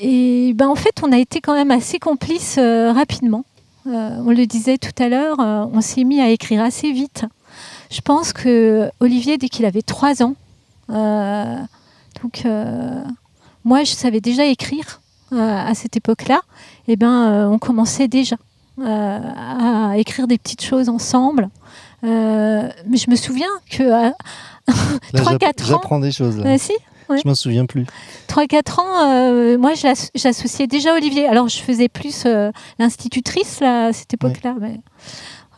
et 0.00 0.52
ben, 0.54 0.68
en 0.68 0.76
fait, 0.76 1.02
on 1.02 1.12
a 1.12 1.18
été 1.18 1.40
quand 1.40 1.54
même 1.54 1.70
assez 1.70 1.98
complices 1.98 2.56
euh, 2.58 2.92
rapidement. 2.92 3.44
On 3.88 4.32
le 4.32 4.46
disait 4.46 4.78
tout 4.78 5.00
à 5.00 5.08
l'heure, 5.08 5.36
on 5.38 5.80
s'est 5.80 6.02
mis 6.02 6.20
à 6.20 6.28
écrire 6.30 6.60
assez 6.60 6.90
vite. 6.90 7.24
Je 7.90 8.00
pense 8.00 8.32
que 8.32 8.90
Olivier, 9.00 9.38
dès 9.38 9.48
qu'il 9.48 9.64
avait 9.64 9.82
trois 9.82 10.22
ans, 10.22 10.34
euh, 10.90 11.56
donc 12.22 12.42
euh, 12.44 13.02
moi, 13.64 13.84
je 13.84 13.92
savais 13.92 14.20
déjà 14.20 14.44
écrire. 14.44 15.00
à 15.32 15.74
cette 15.74 15.96
époque-là, 15.96 16.40
eh 16.86 16.96
ben, 16.96 17.48
on 17.50 17.58
commençait 17.58 18.08
déjà 18.08 18.36
à 18.80 19.94
écrire 19.96 20.26
des 20.26 20.38
petites 20.38 20.62
choses 20.62 20.88
ensemble. 20.88 21.48
mais 22.02 22.96
je 22.96 23.10
me 23.10 23.16
souviens 23.16 23.48
que 23.70 23.82
3-4 25.12 25.46
ans. 25.46 25.52
J'apprends 25.64 25.98
des 25.98 26.12
choses 26.12 26.38
là. 26.38 26.56
si 26.58 26.74
Je 27.10 27.26
m'en 27.26 27.34
souviens 27.34 27.66
plus. 27.66 27.86
3-4 28.28 28.80
ans, 28.80 29.58
moi 29.58 29.72
j'associais 30.14 30.68
déjà 30.68 30.94
Olivier. 30.94 31.26
Alors 31.26 31.48
je 31.48 31.58
faisais 31.58 31.88
plus 31.88 32.24
l'institutrice 32.78 33.60
à 33.62 33.92
cette 33.92 34.14
époque-là. 34.14 34.54
Mais... 34.60 34.80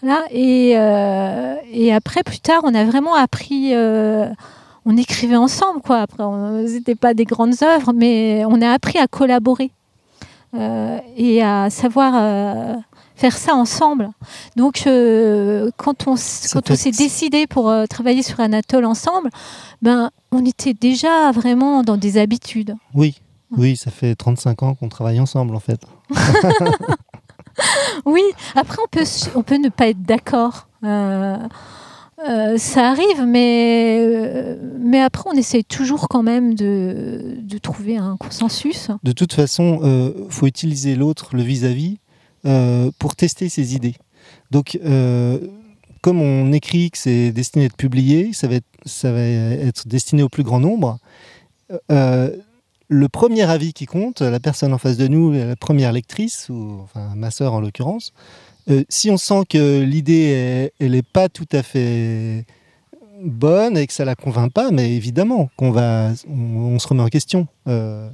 Voilà. 0.02 0.24
Et, 0.30 0.70
et, 1.72 1.92
après, 1.92 2.22
plus 2.22 2.40
tard, 2.40 2.60
on 2.64 2.74
a 2.74 2.84
vraiment 2.84 3.14
appris 3.14 3.74
on 4.88 4.96
écrivait 4.96 5.36
ensemble, 5.36 5.82
quoi. 5.82 5.98
Après, 5.98 6.24
n'était 6.62 6.94
pas 6.94 7.12
des 7.12 7.26
grandes 7.26 7.62
œuvres, 7.62 7.92
mais 7.94 8.44
on 8.46 8.62
a 8.62 8.70
appris 8.70 8.98
à 8.98 9.06
collaborer 9.06 9.70
euh, 10.54 10.98
et 11.14 11.42
à 11.42 11.68
savoir 11.68 12.14
euh, 12.16 12.74
faire 13.14 13.36
ça 13.36 13.54
ensemble. 13.54 14.08
Donc, 14.56 14.84
euh, 14.86 15.70
quand 15.76 16.08
on, 16.08 16.14
quand 16.52 16.70
on 16.70 16.74
s'est 16.74 16.90
décidé 16.90 17.46
pour 17.46 17.70
travailler 17.90 18.22
sur 18.22 18.40
Anatole 18.40 18.86
ensemble, 18.86 19.28
ben, 19.82 20.10
on 20.32 20.42
était 20.46 20.72
déjà 20.72 21.32
vraiment 21.32 21.82
dans 21.82 21.98
des 21.98 22.16
habitudes. 22.16 22.74
Oui, 22.94 23.20
oui, 23.58 23.76
ça 23.76 23.90
fait 23.90 24.14
35 24.14 24.62
ans 24.62 24.74
qu'on 24.74 24.88
travaille 24.88 25.20
ensemble, 25.20 25.54
en 25.54 25.60
fait. 25.60 25.82
oui, 28.04 28.22
après, 28.54 28.78
on 28.82 28.88
peut, 28.88 29.04
on 29.34 29.42
peut 29.42 29.56
ne 29.58 29.68
pas 29.68 29.88
être 29.88 30.02
d'accord. 30.02 30.66
Euh, 32.26 32.58
ça 32.58 32.90
arrive, 32.90 33.24
mais, 33.26 33.98
euh, 34.00 34.56
mais 34.80 35.00
après, 35.00 35.30
on 35.32 35.36
essaye 35.36 35.64
toujours 35.64 36.08
quand 36.08 36.24
même 36.24 36.54
de, 36.54 37.36
de 37.40 37.58
trouver 37.58 37.96
un 37.96 38.16
consensus. 38.16 38.90
De 39.04 39.12
toute 39.12 39.32
façon, 39.32 39.78
il 39.82 39.88
euh, 39.88 40.28
faut 40.28 40.46
utiliser 40.46 40.96
l'autre, 40.96 41.36
le 41.36 41.42
vis-à-vis, 41.42 41.98
pour 42.98 43.14
tester 43.14 43.48
ses 43.50 43.74
idées. 43.74 43.96
Donc, 44.50 44.78
comme 46.00 46.22
on 46.22 46.52
écrit 46.52 46.90
que 46.90 46.96
c'est 46.96 47.30
destiné 47.30 47.64
à 47.64 47.66
être 47.66 47.76
publié, 47.76 48.32
ça 48.32 48.48
va 48.48 48.54
être, 48.54 48.66
ça 48.86 49.12
va 49.12 49.20
être 49.20 49.86
destiné 49.86 50.22
au 50.22 50.30
plus 50.30 50.44
grand 50.44 50.58
nombre. 50.58 50.98
Le 52.88 53.08
premier 53.08 53.42
avis 53.42 53.72
qui 53.72 53.86
compte, 53.86 54.22
la 54.22 54.40
personne 54.40 54.72
en 54.72 54.78
face 54.78 54.96
de 54.96 55.06
nous, 55.06 55.32
la 55.32 55.56
première 55.56 55.92
lectrice, 55.92 56.48
ou 56.48 56.80
enfin 56.82 57.14
ma 57.14 57.30
sœur 57.30 57.52
en 57.52 57.60
l'occurrence, 57.60 58.12
euh, 58.70 58.84
si 58.88 59.10
on 59.10 59.16
sent 59.16 59.42
que 59.48 59.82
l'idée, 59.82 60.70
elle 60.78 60.92
n'est 60.92 61.02
pas 61.02 61.28
tout 61.28 61.48
à 61.52 61.62
fait 61.62 62.44
bonne 63.22 63.76
et 63.76 63.86
que 63.86 63.92
ça 63.92 64.04
la 64.04 64.14
convainc 64.14 64.52
pas, 64.52 64.70
mais 64.70 64.94
évidemment 64.94 65.50
qu'on 65.56 65.70
va, 65.70 66.12
on, 66.28 66.78
se 66.78 66.86
remet 66.88 67.02
en 67.02 67.08
question. 67.08 67.46
Euh, 67.66 68.08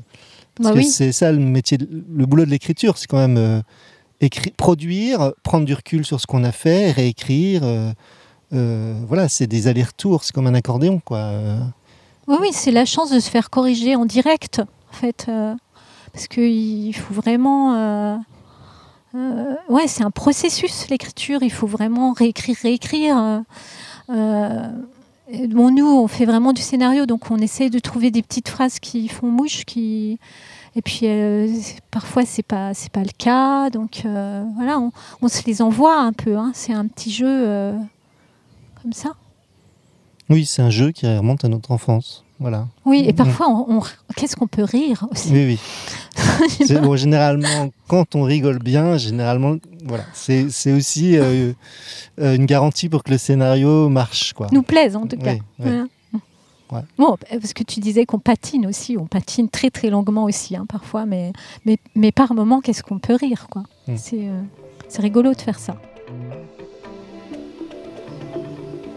parce 0.54 0.74
bah 0.74 0.80
que 0.80 0.87
c'est 0.87 1.12
ça 1.12 1.32
le 1.32 1.40
métier, 1.40 1.78
le 1.78 2.26
boulot 2.26 2.44
de 2.44 2.50
l'écriture, 2.50 2.98
c'est 2.98 3.06
quand 3.06 3.18
même 3.18 3.37
euh, 3.37 3.60
écrire, 4.20 4.52
produire, 4.56 5.32
prendre 5.42 5.66
du 5.66 5.74
recul 5.74 6.04
sur 6.04 6.20
ce 6.20 6.26
qu'on 6.26 6.44
a 6.44 6.52
fait, 6.52 6.92
réécrire. 6.92 7.62
voilà, 8.50 9.28
c'est 9.28 9.48
des 9.48 9.66
allers-retours, 9.66 10.24
c'est 10.24 10.32
comme 10.32 10.46
un 10.46 10.54
accordéon, 10.54 11.00
quoi. 11.04 11.32
Oui, 12.26 12.37
oui, 12.40 12.48
c'est 12.52 12.70
la 12.70 12.84
chance 12.84 13.10
de 13.10 13.20
se 13.20 13.30
faire 13.30 13.50
corriger 13.50 13.96
en 13.96 14.06
direct, 14.06 14.62
en 14.90 14.94
fait, 14.94 15.30
parce 16.12 16.28
qu'il 16.28 16.94
faut 16.94 17.14
vraiment 17.14 18.22
euh, 19.14 19.54
ouais, 19.68 19.87
c'est 19.87 20.02
un 20.02 20.10
processus, 20.10 20.88
l'écriture. 20.88 21.42
Il 21.42 21.52
faut 21.52 21.66
vraiment 21.66 22.12
réécrire, 22.12 22.56
réécrire. 22.62 23.16
Euh, 23.18 23.40
euh, 24.10 25.46
bon, 25.48 25.70
nous, 25.70 25.87
on 25.87 26.08
fait 26.08 26.24
vraiment 26.24 26.52
du 26.52 26.62
scénario, 26.62 27.06
donc 27.06 27.30
on 27.30 27.38
essaie 27.38 27.70
de 27.70 27.78
trouver 27.78 28.10
des 28.10 28.22
petites 28.22 28.48
phrases 28.48 28.80
qui 28.80 29.08
font 29.08 29.28
mouche, 29.28 29.64
qui 29.64 30.18
et 30.76 30.82
puis 30.82 31.06
parfois 31.92 32.26
c'est 32.26 32.42
pas 32.42 32.74
c'est 32.74 32.90
pas 32.90 33.02
le 33.02 33.12
cas, 33.16 33.70
donc 33.70 34.02
voilà, 34.56 34.80
on, 35.22 35.28
se 35.28 35.44
les 35.46 35.62
envoie 35.62 35.96
un 35.96 36.12
peu. 36.12 36.37
Hein. 36.37 36.50
C'est 36.52 36.72
un 36.72 36.87
petit 36.88 37.12
jeu 37.12 37.72
comme 38.82 38.92
ça. 38.92 39.14
Oui, 40.30 40.46
c'est 40.46 40.62
un 40.62 40.70
jeu 40.70 40.90
qui 40.92 41.06
remonte 41.06 41.44
à 41.44 41.48
notre 41.48 41.70
enfance. 41.70 42.24
Voilà. 42.40 42.66
Oui, 42.84 43.04
et 43.06 43.12
mm. 43.12 43.16
parfois, 43.16 43.48
on, 43.48 43.80
qu'est-ce 44.16 44.37
qu'on 44.37 44.46
peut 44.46 44.64
rire 44.64 45.06
aussi? 45.10 45.30
Oui, 45.32 45.58
oui. 46.66 46.76
bon, 46.82 46.96
généralement, 46.96 47.70
quand 47.87 48.14
on 48.16 48.22
rigole 48.22 48.58
bien, 48.58 48.96
généralement, 48.96 49.56
voilà, 49.84 50.04
c'est 50.12 50.72
aussi 50.72 51.16
euh, 51.16 51.52
euh, 52.20 52.34
une 52.34 52.46
garantie 52.46 52.88
pour 52.88 53.02
que 53.02 53.10
le 53.10 53.18
scénario 53.18 53.88
marche. 53.88 54.32
Quoi. 54.32 54.48
Nous 54.52 54.62
plaise, 54.62 54.96
en 54.96 55.06
tout 55.06 55.16
cas. 55.16 55.34
Bon, 56.98 57.16
parce 57.30 57.52
que 57.52 57.62
tu 57.62 57.78
disais 57.78 58.04
qu'on 58.04 58.18
patine 58.18 58.66
aussi, 58.66 58.96
on 58.98 59.06
patine 59.06 59.48
très 59.48 59.70
très 59.70 59.90
longuement 59.90 60.24
aussi, 60.24 60.56
hein, 60.56 60.66
parfois, 60.68 61.06
mais, 61.06 61.32
mais, 61.64 61.78
mais 61.94 62.10
par 62.10 62.34
moment, 62.34 62.60
qu'est-ce 62.60 62.82
qu'on 62.82 62.98
peut 62.98 63.14
rire 63.14 63.46
quoi? 63.48 63.62
Mm. 63.87 63.94
euh, 64.14 64.42
C'est 64.88 65.02
rigolo 65.02 65.34
de 65.34 65.40
faire 65.40 65.58
ça 65.58 65.76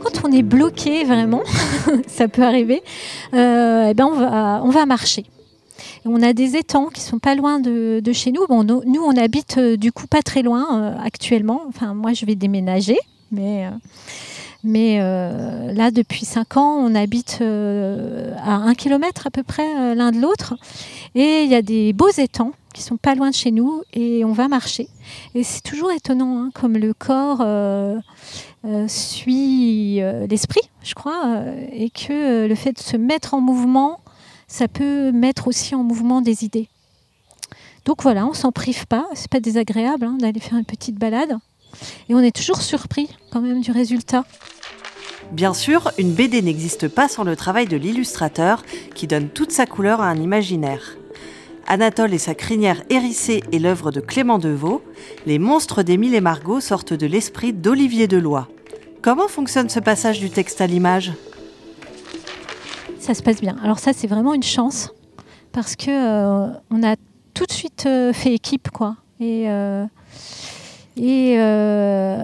quand 0.01 0.23
on 0.25 0.31
est 0.31 0.43
bloqué 0.43 1.03
vraiment, 1.03 1.43
ça 2.07 2.27
peut 2.27 2.43
arriver, 2.43 2.81
euh, 3.33 3.87
eh 3.89 3.93
ben 3.93 4.05
on, 4.05 4.15
va, 4.15 4.61
on 4.63 4.69
va 4.69 4.85
marcher. 4.85 5.25
on 6.05 6.21
a 6.21 6.33
des 6.33 6.55
étangs 6.55 6.87
qui 6.87 7.01
sont 7.01 7.19
pas 7.19 7.35
loin 7.35 7.59
de, 7.59 8.01
chez 8.13 8.31
nous. 8.31 8.45
Bon, 8.47 8.63
nous, 8.63 9.01
on 9.01 9.17
habite 9.17 9.57
euh, 9.57 9.77
du 9.77 9.91
coup 9.91 10.07
pas 10.07 10.21
très 10.21 10.41
loin 10.41 10.67
euh, 10.73 10.95
actuellement. 11.03 11.61
Enfin, 11.67 11.93
moi, 11.93 12.13
je 12.13 12.25
vais 12.25 12.35
déménager, 12.35 12.97
mais 13.31 13.67
mais 14.63 14.97
là, 14.99 15.91
depuis 15.91 16.25
cinq 16.25 16.57
ans, 16.57 16.77
on 16.83 16.93
habite 16.95 17.41
à 17.41 18.53
un 18.53 18.73
kilomètre 18.73 19.27
à 19.27 19.29
peu 19.29 19.43
près 19.43 19.95
l'un 19.95 20.11
de 20.11 20.19
l'autre. 20.19 20.55
Et 21.15 21.43
il 21.43 21.49
y 21.49 21.55
a 21.55 21.61
des 21.61 21.93
beaux 21.93 22.09
étangs 22.09 22.51
qui 22.73 22.81
sont 22.81 22.97
pas 22.97 23.15
loin 23.15 23.29
de 23.29 23.35
chez 23.35 23.51
nous 23.51 23.81
et 23.93 24.25
on 24.25 24.33
va 24.33 24.47
marcher. 24.47 24.89
Et 25.35 25.43
c'est 25.43 25.61
toujours 25.61 25.91
étonnant, 25.91 26.43
hein, 26.43 26.49
comme 26.53 26.77
le 26.77 26.93
corps 26.93 27.41
suit 28.87 30.01
euh, 30.01 30.27
l'esprit, 30.27 30.61
je 30.83 30.93
crois, 30.93 31.21
euh, 31.25 31.67
et 31.71 31.89
que 31.89 32.47
le 32.47 32.55
fait 32.55 32.73
de 32.73 32.79
se 32.79 32.97
mettre 32.97 33.33
en 33.33 33.41
mouvement, 33.41 33.99
ça 34.47 34.67
peut 34.67 35.11
mettre 35.11 35.47
aussi 35.47 35.75
en 35.75 35.83
mouvement 35.83 36.21
des 36.21 36.43
idées. 36.43 36.67
Donc 37.85 38.03
voilà, 38.03 38.25
on 38.25 38.33
s'en 38.33 38.51
prive 38.51 38.85
pas, 38.87 39.07
c'est 39.13 39.31
pas 39.31 39.39
désagréable 39.39 40.05
hein, 40.05 40.17
d'aller 40.19 40.39
faire 40.39 40.57
une 40.57 40.65
petite 40.65 40.95
balade, 40.95 41.37
et 42.09 42.15
on 42.15 42.19
est 42.19 42.35
toujours 42.35 42.61
surpris 42.61 43.09
quand 43.31 43.41
même 43.41 43.61
du 43.61 43.71
résultat. 43.71 44.25
Bien 45.31 45.53
sûr, 45.53 45.91
une 45.97 46.13
BD 46.13 46.41
n'existe 46.41 46.87
pas 46.87 47.07
sans 47.07 47.23
le 47.23 47.35
travail 47.35 47.67
de 47.67 47.77
l'illustrateur 47.77 48.63
qui 48.95 49.07
donne 49.07 49.29
toute 49.29 49.51
sa 49.51 49.65
couleur 49.65 50.01
à 50.01 50.07
un 50.07 50.17
imaginaire. 50.17 50.97
Anatole 51.69 52.13
et 52.13 52.17
sa 52.17 52.33
crinière 52.33 52.81
hérissée 52.89 53.43
est 53.51 53.59
l'œuvre 53.59 53.91
de 53.91 53.99
Clément 53.99 54.39
Deveau. 54.39 54.81
Les 55.25 55.37
monstres 55.37 55.83
d'Émile 55.83 56.15
et 56.15 56.21
Margot 56.21 56.61
sortent 56.61 56.93
de 56.93 57.05
l'esprit 57.05 57.51
d'Olivier 57.51 58.07
Deloy. 58.07 58.45
Comment 59.07 59.29
fonctionne 59.29 59.69
ce 59.69 59.79
passage 59.79 60.19
du 60.19 60.29
texte 60.29 60.59
à 60.59 60.67
l'image 60.67 61.13
Ça 62.99 63.13
se 63.13 63.23
passe 63.23 63.39
bien. 63.39 63.55
Alors 63.63 63.79
ça, 63.79 63.93
c'est 63.93 64.05
vraiment 64.05 64.33
une 64.33 64.43
chance 64.43 64.91
parce 65.53 65.77
que 65.77 65.89
euh, 65.89 66.51
on 66.71 66.83
a 66.83 66.97
tout 67.33 67.45
de 67.45 67.51
suite 67.53 67.85
euh, 67.87 68.11
fait 68.11 68.33
équipe, 68.33 68.69
quoi. 68.69 68.97
Et 69.21 69.45
euh, 69.47 69.85
et 70.97 71.37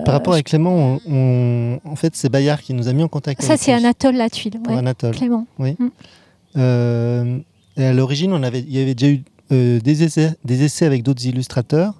Par 0.04 0.13
rapport 0.13 0.34
à 0.34 0.41
Clément, 0.41 1.00
en 1.08 1.96
fait, 1.96 2.17
c'est 2.17 2.28
Bayard 2.28 2.60
qui 2.60 2.74
nous 2.74 2.89
a 2.89 2.91
mis 2.91 3.04
en 3.04 3.08
contact. 3.08 3.41
Ça, 3.43 3.56
c'est 3.56 3.72
Anatole 3.72 4.17
Latuile. 4.17 4.60
Ouais, 4.67 4.76
Anatole. 4.76 5.15
Clément. 5.15 5.48
Oui. 5.60 5.78
Mm. 5.80 7.39
et 7.78 7.86
à 7.86 7.93
l'origine, 7.93 8.34
on 8.34 8.43
avait, 8.43 8.60
il 8.60 8.76
y 8.78 8.82
avait 8.82 8.93
déjà 8.93 9.13
eu 9.13 9.24
des 9.80 10.04
essais, 10.04 10.36
des 10.43 10.63
essais 10.63 10.86
avec 10.86 11.02
d'autres 11.02 11.26
illustrateurs. 11.26 11.93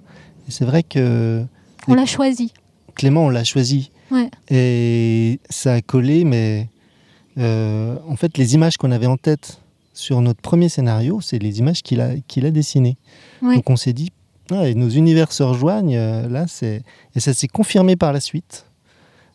Et 0.46 0.50
c'est 0.50 0.66
vrai 0.66 0.82
que. 0.82 1.42
On 1.88 1.94
l'a 1.94 2.04
choisi. 2.04 2.52
Clément, 2.94 3.24
on 3.24 3.30
l'a 3.30 3.44
choisi 3.44 3.90
et 4.50 5.40
ça 5.50 5.74
a 5.74 5.80
collé, 5.80 6.24
mais 6.24 6.68
euh, 7.38 7.96
en 8.08 8.16
fait, 8.16 8.36
les 8.38 8.54
images 8.54 8.76
qu'on 8.76 8.92
avait 8.92 9.06
en 9.06 9.16
tête 9.16 9.60
sur 9.92 10.20
notre 10.20 10.40
premier 10.40 10.68
scénario, 10.68 11.20
c'est 11.20 11.38
les 11.38 11.58
images 11.58 11.82
qu'il 11.82 12.00
a, 12.00 12.10
qu'il 12.28 12.46
a 12.46 12.50
dessinées. 12.50 12.96
Donc 13.42 13.68
on 13.70 13.76
s'est 13.76 13.92
dit, 13.92 14.10
ah, 14.50 14.68
et 14.68 14.74
nos 14.74 14.88
univers 14.88 15.32
se 15.32 15.42
rejoignent, 15.42 15.96
euh, 15.96 16.28
là, 16.28 16.46
c'est... 16.46 16.82
et 17.14 17.20
ça 17.20 17.34
s'est 17.34 17.48
confirmé 17.48 17.96
par 17.96 18.12
la 18.12 18.20
suite. 18.20 18.66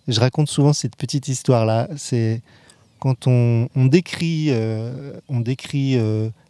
Je 0.08 0.19
raconte 0.19 0.49
souvent 0.49 0.73
cette 0.73 0.95
petite 0.95 1.27
histoire-là. 1.27 1.88
C'est 1.97 2.41
quand 2.99 3.27
on, 3.27 3.67
décrit, 3.75 4.47
euh, 4.49 5.13
on 5.29 5.39
décrit 5.39 5.97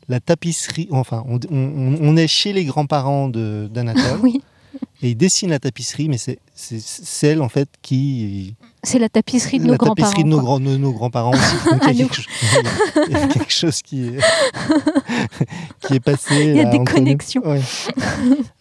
la 0.08 0.20
tapisserie, 0.20 0.88
enfin, 0.92 1.24
on, 1.28 1.40
on, 1.52 2.18
est 2.18 2.28
chez 2.28 2.54
les 2.54 2.66
grands-parents 2.66 3.30
d'Anatole. 3.30 4.20
oui 4.24 4.42
et 5.02 5.12
il 5.12 5.16
dessine 5.16 5.50
la 5.50 5.60
tapisserie, 5.60 6.10
mais 6.10 6.18
c'est 6.18 6.40
celle 6.56 7.42
en 7.42 7.50
fait 7.50 7.70
qui. 7.82 8.56
C'est 8.84 9.00
la 9.00 9.10
tapisserie 9.10 9.60
de 9.60 9.66
nos 9.66 9.76
grands-parents. 9.76 9.96
La 9.96 10.04
tapisserie 10.04 10.24
de 10.24 10.30
nos, 10.30 10.42
grands, 10.42 10.60
nos 10.60 10.92
grands-parents 10.92 11.34
aussi. 11.34 11.56
il, 11.90 12.00
y 12.00 12.04
a 12.04 13.28
quelque, 13.28 13.52
chose 13.52 13.82
qui 13.82 14.08
est, 14.08 14.20
qui 15.88 15.96
est 15.96 16.00
passé. 16.00 16.50
Il 16.50 16.56
y 16.56 16.60
a 16.60 16.66
des 16.66 16.84
connexions. 16.84 17.44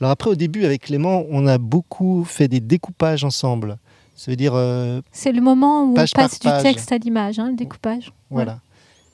Alors 0.01 0.11
après, 0.11 0.31
au 0.31 0.35
début, 0.37 0.65
avec 0.65 0.83
Clément, 0.83 1.25
on 1.31 1.47
a 1.47 1.59
beaucoup 1.59 2.25
fait 2.25 2.49
des 2.49 2.61
découpages 2.61 3.25
ensemble. 3.25 3.79
Ça 4.17 4.31
veut 4.31 4.37
dire. 4.37 4.53
Euh, 4.55 5.01
c'est 5.13 5.33
le 5.33 5.41
moment 5.41 5.85
où 5.85 5.93
on 5.93 5.95
passe 5.95 6.41
du 6.41 6.49
texte 6.63 6.93
à 6.93 6.99
l'image, 6.99 7.39
hein, 7.39 7.51
le 7.51 7.57
découpage. 7.57 8.13
Voilà. 8.31 8.61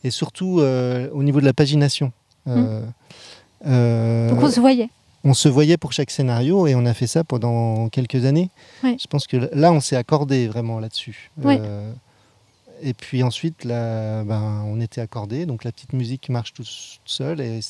Et 0.03 0.11
surtout 0.11 0.61
euh, 0.61 1.09
au 1.13 1.23
niveau 1.23 1.41
de 1.41 1.47
la 1.47 1.55
pagination. 1.55 2.13
Euh, 2.47 2.83
Euh, 3.67 4.31
Donc 4.31 4.43
on 4.43 4.51
se 4.51 4.61
voyait. 4.61 4.91
On 5.25 5.35
se 5.35 5.49
voyait 5.49 5.77
pour 5.77 5.93
chaque 5.93 6.11
scénario 6.11 6.67
et 6.67 6.75
on 6.75 6.85
a 6.87 6.95
fait 6.95 7.07
ça 7.07 7.25
pendant 7.25 7.89
quelques 7.89 8.25
années. 8.27 8.51
Ouais. 8.83 8.97
Je 9.01 9.07
pense 9.07 9.27
que 9.27 9.37
là, 9.53 9.73
on 9.73 9.81
s'est 9.81 9.97
accordé 9.97 10.47
vraiment 10.49 10.79
là-dessus. 10.81 11.31
Ouais. 11.43 11.59
Euh, 11.63 11.91
et 12.83 12.93
puis 12.93 13.23
ensuite, 13.23 13.65
là, 13.65 14.23
ben, 14.25 14.63
on 14.67 14.81
était 14.81 15.01
accordé, 15.01 15.47
donc 15.47 15.65
la 15.65 15.73
petite 15.73 15.93
musique 15.95 16.29
marche 16.29 16.53
toute 16.53 16.69
seule 17.07 17.41
et 17.41 17.61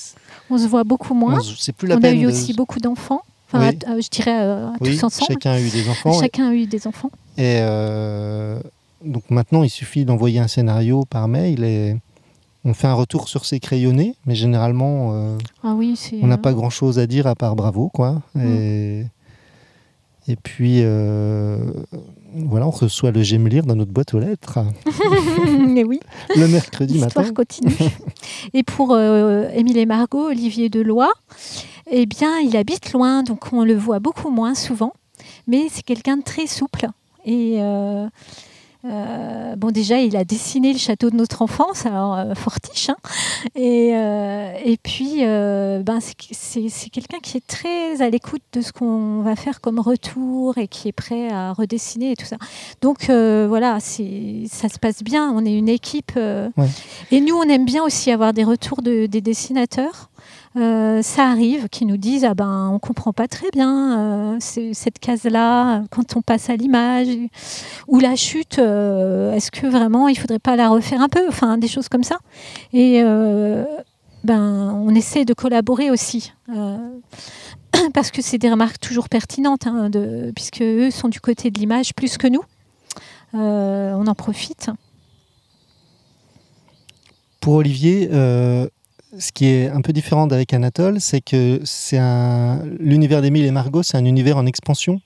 On 0.50 0.58
se 0.58 0.66
voit 0.66 0.82
beaucoup 0.84 1.14
moins. 1.14 1.38
on 1.38 1.42
se- 1.42 1.56
c'est 1.62 1.72
plus 1.72 1.86
la 1.86 1.96
On 1.96 2.02
a 2.02 2.10
eu 2.10 2.22
de- 2.22 2.26
aussi 2.28 2.52
beaucoup 2.54 2.80
d'enfants. 2.80 3.22
Enfin, 3.52 3.68
Oui. 3.70 3.78
à- 3.86 3.92
à- 3.92 4.00
je 4.00 4.08
dirais 4.08 4.36
euh, 4.42 4.68
Oui, 4.80 4.96
tous 4.96 5.04
ensemble. 5.04 5.32
chacun 5.32 5.52
a 5.52 5.60
eu 5.60 5.68
des 5.70 5.88
enfants. 5.88 6.20
Chacun 6.20 6.48
a 6.48 6.54
eu 6.54 6.66
des 6.66 6.86
enfants. 6.88 7.10
Et 7.36 7.58
euh, 7.60 8.58
donc 9.04 9.22
maintenant, 9.30 9.62
il 9.62 9.70
suffit 9.70 10.04
d'envoyer 10.04 10.40
un 10.40 10.48
scénario 10.48 11.04
par 11.04 11.28
mail 11.28 11.62
et 11.62 11.96
on 12.64 12.74
fait 12.74 12.86
un 12.86 12.94
retour 12.94 13.28
sur 13.28 13.44
ses 13.44 13.60
crayonnés, 13.60 14.16
mais 14.26 14.34
généralement, 14.34 15.10
euh, 15.12 15.38
Ah 15.62 15.74
oui, 15.74 15.98
on 16.22 16.26
n'a 16.26 16.34
euh, 16.34 16.38
pas 16.38 16.52
grand-chose 16.52 16.98
à 16.98 17.06
dire 17.06 17.26
à 17.26 17.34
part 17.34 17.56
bravo, 17.56 17.90
quoi. 17.92 18.22
Et, 18.40 19.04
et 20.26 20.36
puis, 20.36 20.78
euh, 20.82 21.58
voilà, 22.34 22.66
on 22.66 22.70
reçoit 22.70 23.10
le 23.10 23.22
J'aime 23.22 23.46
lire 23.48 23.64
dans 23.64 23.76
notre 23.76 23.92
boîte 23.92 24.14
aux 24.14 24.18
lettres 24.18 24.60
Mais 25.68 25.84
oui, 25.84 26.00
le 26.34 26.48
mercredi 26.48 26.98
matin. 26.98 27.20
l'histoire 27.20 27.34
continue. 27.34 27.74
et 28.54 28.62
pour 28.62 28.92
euh, 28.92 29.48
Émile 29.54 29.76
et 29.76 29.86
Margot, 29.86 30.28
Olivier 30.28 30.70
Deloy, 30.70 31.06
eh 31.90 32.06
bien, 32.06 32.38
il 32.38 32.56
habite 32.56 32.92
loin, 32.92 33.22
donc 33.22 33.52
on 33.52 33.64
le 33.64 33.74
voit 33.74 33.98
beaucoup 34.00 34.30
moins 34.30 34.54
souvent. 34.54 34.94
Mais 35.46 35.66
c'est 35.70 35.82
quelqu'un 35.82 36.16
de 36.16 36.22
très 36.22 36.46
souple. 36.46 36.86
Et 37.26 37.58
euh, 38.84 39.56
bon, 39.56 39.70
déjà, 39.70 39.98
il 40.00 40.16
a 40.16 40.24
dessiné 40.24 40.72
le 40.72 40.78
château 40.78 41.10
de 41.10 41.16
notre 41.16 41.42
enfance, 41.42 41.86
alors 41.86 42.14
euh, 42.16 42.34
fortiche. 42.34 42.90
hein. 42.90 42.96
Et, 43.54 43.92
euh, 43.96 44.52
et 44.64 44.76
puis, 44.76 45.20
ben, 45.20 45.98
c'est- 46.00 46.90
quelqu'un 46.90 47.18
qui 47.22 47.36
est 47.38 47.46
très 47.46 48.02
à 48.02 48.10
l'écoute 48.10 48.42
de 48.52 48.60
ce 48.60 48.72
qu'on 48.72 49.20
va 49.22 49.36
faire 49.36 49.60
comme 49.60 49.78
retour 49.80 50.58
et 50.58 50.68
qui 50.68 50.88
est 50.88 50.92
prêt 50.92 51.28
à 51.30 51.52
redessiner 51.52 52.12
et 52.12 52.16
tout 52.16 52.26
ça. 52.26 52.36
Donc 52.82 53.08
voilà, 53.08 53.78
ça 53.80 54.68
se 54.68 54.78
passe 54.80 55.02
bien. 55.02 55.30
On 55.34 55.44
est 55.44 55.56
une 55.56 55.68
équipe. 55.68 56.12
Ouais. 56.16 56.68
Et 57.10 57.20
nous, 57.20 57.34
on 57.36 57.44
aime 57.48 57.64
bien 57.64 57.82
aussi 57.82 58.10
avoir 58.10 58.32
des 58.32 58.44
retours 58.44 58.82
de- 58.82 59.06
des 59.06 59.20
dessinateurs. 59.20 60.10
Euh, 60.56 61.02
ça 61.02 61.28
arrive 61.30 61.68
qu'ils 61.68 61.88
nous 61.88 61.96
disent 61.96 62.24
ah 62.24 62.34
ben 62.34 62.70
on 62.72 62.78
comprend 62.78 63.12
pas 63.12 63.26
très 63.26 63.50
bien 63.50 64.36
euh, 64.36 64.36
cette 64.38 65.00
case 65.00 65.24
là 65.24 65.82
quand 65.90 66.14
on 66.16 66.22
passe 66.22 66.48
à 66.48 66.54
l'image 66.54 67.08
ou 67.88 67.98
la 67.98 68.14
chute 68.14 68.60
euh, 68.60 69.32
est-ce 69.32 69.50
que 69.50 69.66
vraiment 69.66 70.06
il 70.06 70.16
faudrait 70.16 70.38
pas 70.38 70.54
la 70.54 70.68
refaire 70.68 71.00
un 71.00 71.08
peu 71.08 71.26
enfin 71.26 71.58
des 71.58 71.66
choses 71.66 71.88
comme 71.88 72.04
ça. 72.04 72.18
Et 72.72 73.02
ben 74.22 74.80
on 74.80 74.94
essaie 74.94 75.24
de 75.24 75.34
collaborer 75.34 75.90
aussi 75.90 76.32
parce 77.92 78.12
que 78.12 78.22
c'est 78.22 78.38
des 78.38 78.50
remarques 78.50 78.78
toujours 78.78 79.08
pertinentes 79.08 79.66
hein, 79.66 79.90
de, 79.90 80.30
puisque 80.36 80.62
eux 80.62 80.92
sont 80.92 81.08
du 81.08 81.18
côté 81.18 81.50
de 81.50 81.58
l'image 81.58 81.94
plus 81.94 82.16
que 82.16 82.28
nous. 82.28 82.42
On 83.32 84.06
en 84.06 84.14
profite. 84.14 84.70
Pour 87.40 87.54
Olivier, 87.54 88.08
ce 89.18 89.32
qui 89.32 89.46
est 89.46 89.68
un 89.68 89.80
peu 89.80 89.92
différent 89.92 90.26
d'avec 90.26 90.52
Anatole, 90.52 91.00
c'est 91.00 91.20
que 91.20 91.60
c'est 91.64 91.98
un 91.98 92.62
l'univers 92.78 93.22
d'Émile 93.22 93.44
et 93.44 93.50
Margot, 93.50 93.82
c'est 93.82 93.96
un 93.96 94.04
univers 94.04 94.36
en 94.36 94.46
expansion. 94.46 95.00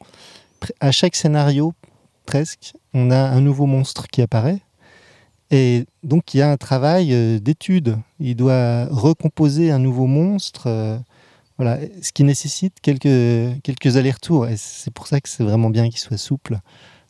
À 0.80 0.90
chaque 0.92 1.14
scénario, 1.16 1.74
presque, 2.26 2.72
on 2.94 3.10
a 3.10 3.18
un 3.18 3.40
nouveau 3.40 3.66
monstre 3.66 4.06
qui 4.08 4.22
apparaît. 4.22 4.58
Et 5.50 5.86
donc, 6.02 6.34
il 6.34 6.38
y 6.38 6.42
a 6.42 6.50
un 6.50 6.56
travail 6.58 7.14
euh, 7.14 7.38
d'étude. 7.38 7.96
Il 8.20 8.36
doit 8.36 8.86
recomposer 8.90 9.70
un 9.70 9.78
nouveau 9.78 10.06
monstre. 10.06 10.64
euh, 10.66 10.98
voilà, 11.56 11.78
ce 12.02 12.12
qui 12.12 12.22
nécessite 12.22 12.74
quelques, 12.82 13.60
quelques 13.62 13.96
allers-retours. 13.96 14.46
Et 14.46 14.56
c'est 14.56 14.92
pour 14.92 15.06
ça 15.06 15.20
que 15.20 15.28
c'est 15.28 15.42
vraiment 15.42 15.70
bien 15.70 15.88
qu'il 15.88 15.98
soit 15.98 16.18
souple. 16.18 16.58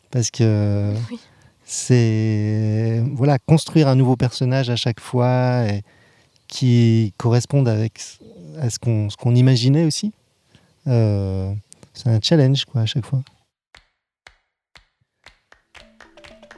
Parce 0.09 0.31
que 0.31 0.93
Oui. 1.11 1.19
c'est 1.65 3.03
voilà, 3.13 3.37
construire 3.39 3.87
un 3.89 3.95
nouveau 3.95 4.15
personnage 4.15 4.69
à 4.69 4.75
chaque 4.75 4.99
fois 4.99 5.65
et 5.67 5.83
qui 6.49 7.13
corresponde 7.17 7.69
avec, 7.69 8.01
à 8.59 8.69
ce 8.69 8.79
qu'on 8.79 9.09
ce 9.09 9.15
qu'on 9.15 9.35
imaginait 9.35 9.85
aussi. 9.85 10.11
Euh, 10.87 11.53
c'est 11.93 12.09
un 12.09 12.19
challenge 12.21 12.65
quoi, 12.65 12.81
à 12.81 12.85
chaque 12.85 13.05
fois. 13.05 13.21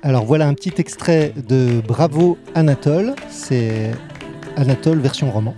Alors 0.01 0.25
voilà 0.25 0.47
un 0.47 0.55
petit 0.55 0.73
extrait 0.79 1.31
de 1.47 1.79
Bravo 1.87 2.39
Anatole. 2.55 3.15
C'est 3.29 3.91
Anatole 4.55 4.99
version 4.99 5.29
roman. 5.29 5.53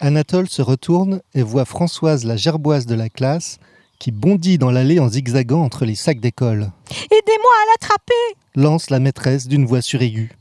Anatole 0.00 0.48
se 0.48 0.62
retourne 0.62 1.20
et 1.34 1.42
voit 1.42 1.64
Françoise, 1.64 2.24
la 2.24 2.36
gerboise 2.36 2.86
de 2.86 2.94
la 2.94 3.08
classe, 3.08 3.58
qui 3.98 4.10
bondit 4.10 4.58
dans 4.58 4.70
l'allée 4.70 4.98
en 4.98 5.08
zigzagant 5.08 5.62
entre 5.62 5.84
les 5.84 5.94
sacs 5.94 6.20
d'école. 6.20 6.70
aidez-moi 6.90 7.52
à 7.52 7.72
l'attraper 7.72 8.36
Lance 8.54 8.90
la 8.90 8.98
maîtresse 8.98 9.48
d'une 9.48 9.64
voix 9.64 9.80
suraiguë. 9.80 10.32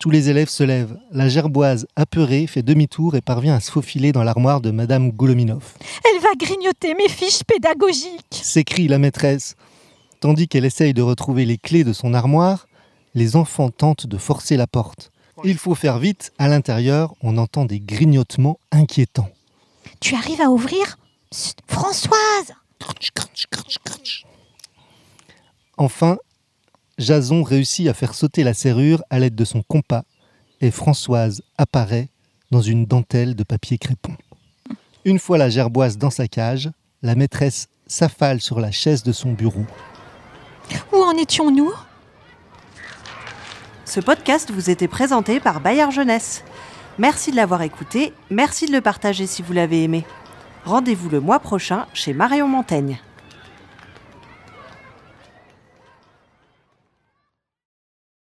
Tous 0.00 0.08
les 0.08 0.30
élèves 0.30 0.48
se 0.48 0.64
lèvent. 0.64 0.96
La 1.12 1.28
gerboise, 1.28 1.86
apeurée, 1.94 2.46
fait 2.46 2.62
demi-tour 2.62 3.16
et 3.16 3.20
parvient 3.20 3.54
à 3.54 3.60
se 3.60 3.70
faufiler 3.70 4.12
dans 4.12 4.22
l'armoire 4.22 4.62
de 4.62 4.70
Madame 4.70 5.10
Goulominov. 5.10 5.74
elle 6.10 6.22
va 6.22 6.30
grignoter 6.38 6.94
mes 6.94 7.10
fiches 7.10 7.44
pédagogiques 7.44 8.40
s'écrie 8.42 8.88
la 8.88 8.98
maîtresse. 8.98 9.56
Tandis 10.20 10.48
qu'elle 10.48 10.64
essaye 10.64 10.94
de 10.94 11.02
retrouver 11.02 11.44
les 11.44 11.58
clés 11.58 11.84
de 11.84 11.92
son 11.92 12.14
armoire, 12.14 12.66
les 13.14 13.36
enfants 13.36 13.68
tentent 13.68 14.06
de 14.06 14.16
forcer 14.16 14.56
la 14.56 14.66
porte. 14.66 15.10
Il 15.44 15.58
faut 15.58 15.74
faire 15.74 15.98
vite, 15.98 16.32
à 16.38 16.48
l'intérieur, 16.48 17.14
on 17.22 17.36
entend 17.36 17.66
des 17.66 17.80
grignotements 17.80 18.58
inquiétants. 18.72 19.28
tu 20.00 20.14
arrives 20.14 20.40
à 20.40 20.50
ouvrir? 20.50 20.98
Françoise. 21.66 22.54
Enfin, 25.76 26.16
Jason 27.00 27.42
réussit 27.42 27.88
à 27.88 27.94
faire 27.94 28.14
sauter 28.14 28.44
la 28.44 28.52
serrure 28.52 29.02
à 29.08 29.18
l'aide 29.18 29.34
de 29.34 29.46
son 29.46 29.62
compas 29.62 30.04
et 30.60 30.70
Françoise 30.70 31.42
apparaît 31.56 32.10
dans 32.50 32.60
une 32.60 32.84
dentelle 32.84 33.34
de 33.34 33.42
papier 33.42 33.78
crépon. 33.78 34.12
Une 35.06 35.18
fois 35.18 35.38
la 35.38 35.48
gerboise 35.48 35.96
dans 35.96 36.10
sa 36.10 36.28
cage, 36.28 36.70
la 37.02 37.14
maîtresse 37.14 37.68
s'affale 37.86 38.42
sur 38.42 38.60
la 38.60 38.70
chaise 38.70 39.02
de 39.02 39.12
son 39.12 39.32
bureau. 39.32 39.64
Où 40.92 40.98
en 40.98 41.16
étions-nous? 41.16 41.72
Ce 43.86 44.00
podcast 44.00 44.50
vous 44.52 44.68
était 44.68 44.86
présenté 44.86 45.40
par 45.40 45.60
Bayard 45.60 45.92
Jeunesse. 45.92 46.44
Merci 46.98 47.30
de 47.30 47.36
l'avoir 47.36 47.62
écouté, 47.62 48.12
merci 48.28 48.66
de 48.66 48.72
le 48.72 48.82
partager 48.82 49.26
si 49.26 49.40
vous 49.40 49.54
l'avez 49.54 49.84
aimé. 49.84 50.04
Rendez-vous 50.66 51.08
le 51.08 51.20
mois 51.20 51.38
prochain 51.38 51.86
chez 51.94 52.12
Marion 52.12 52.46
Montaigne. 52.46 53.00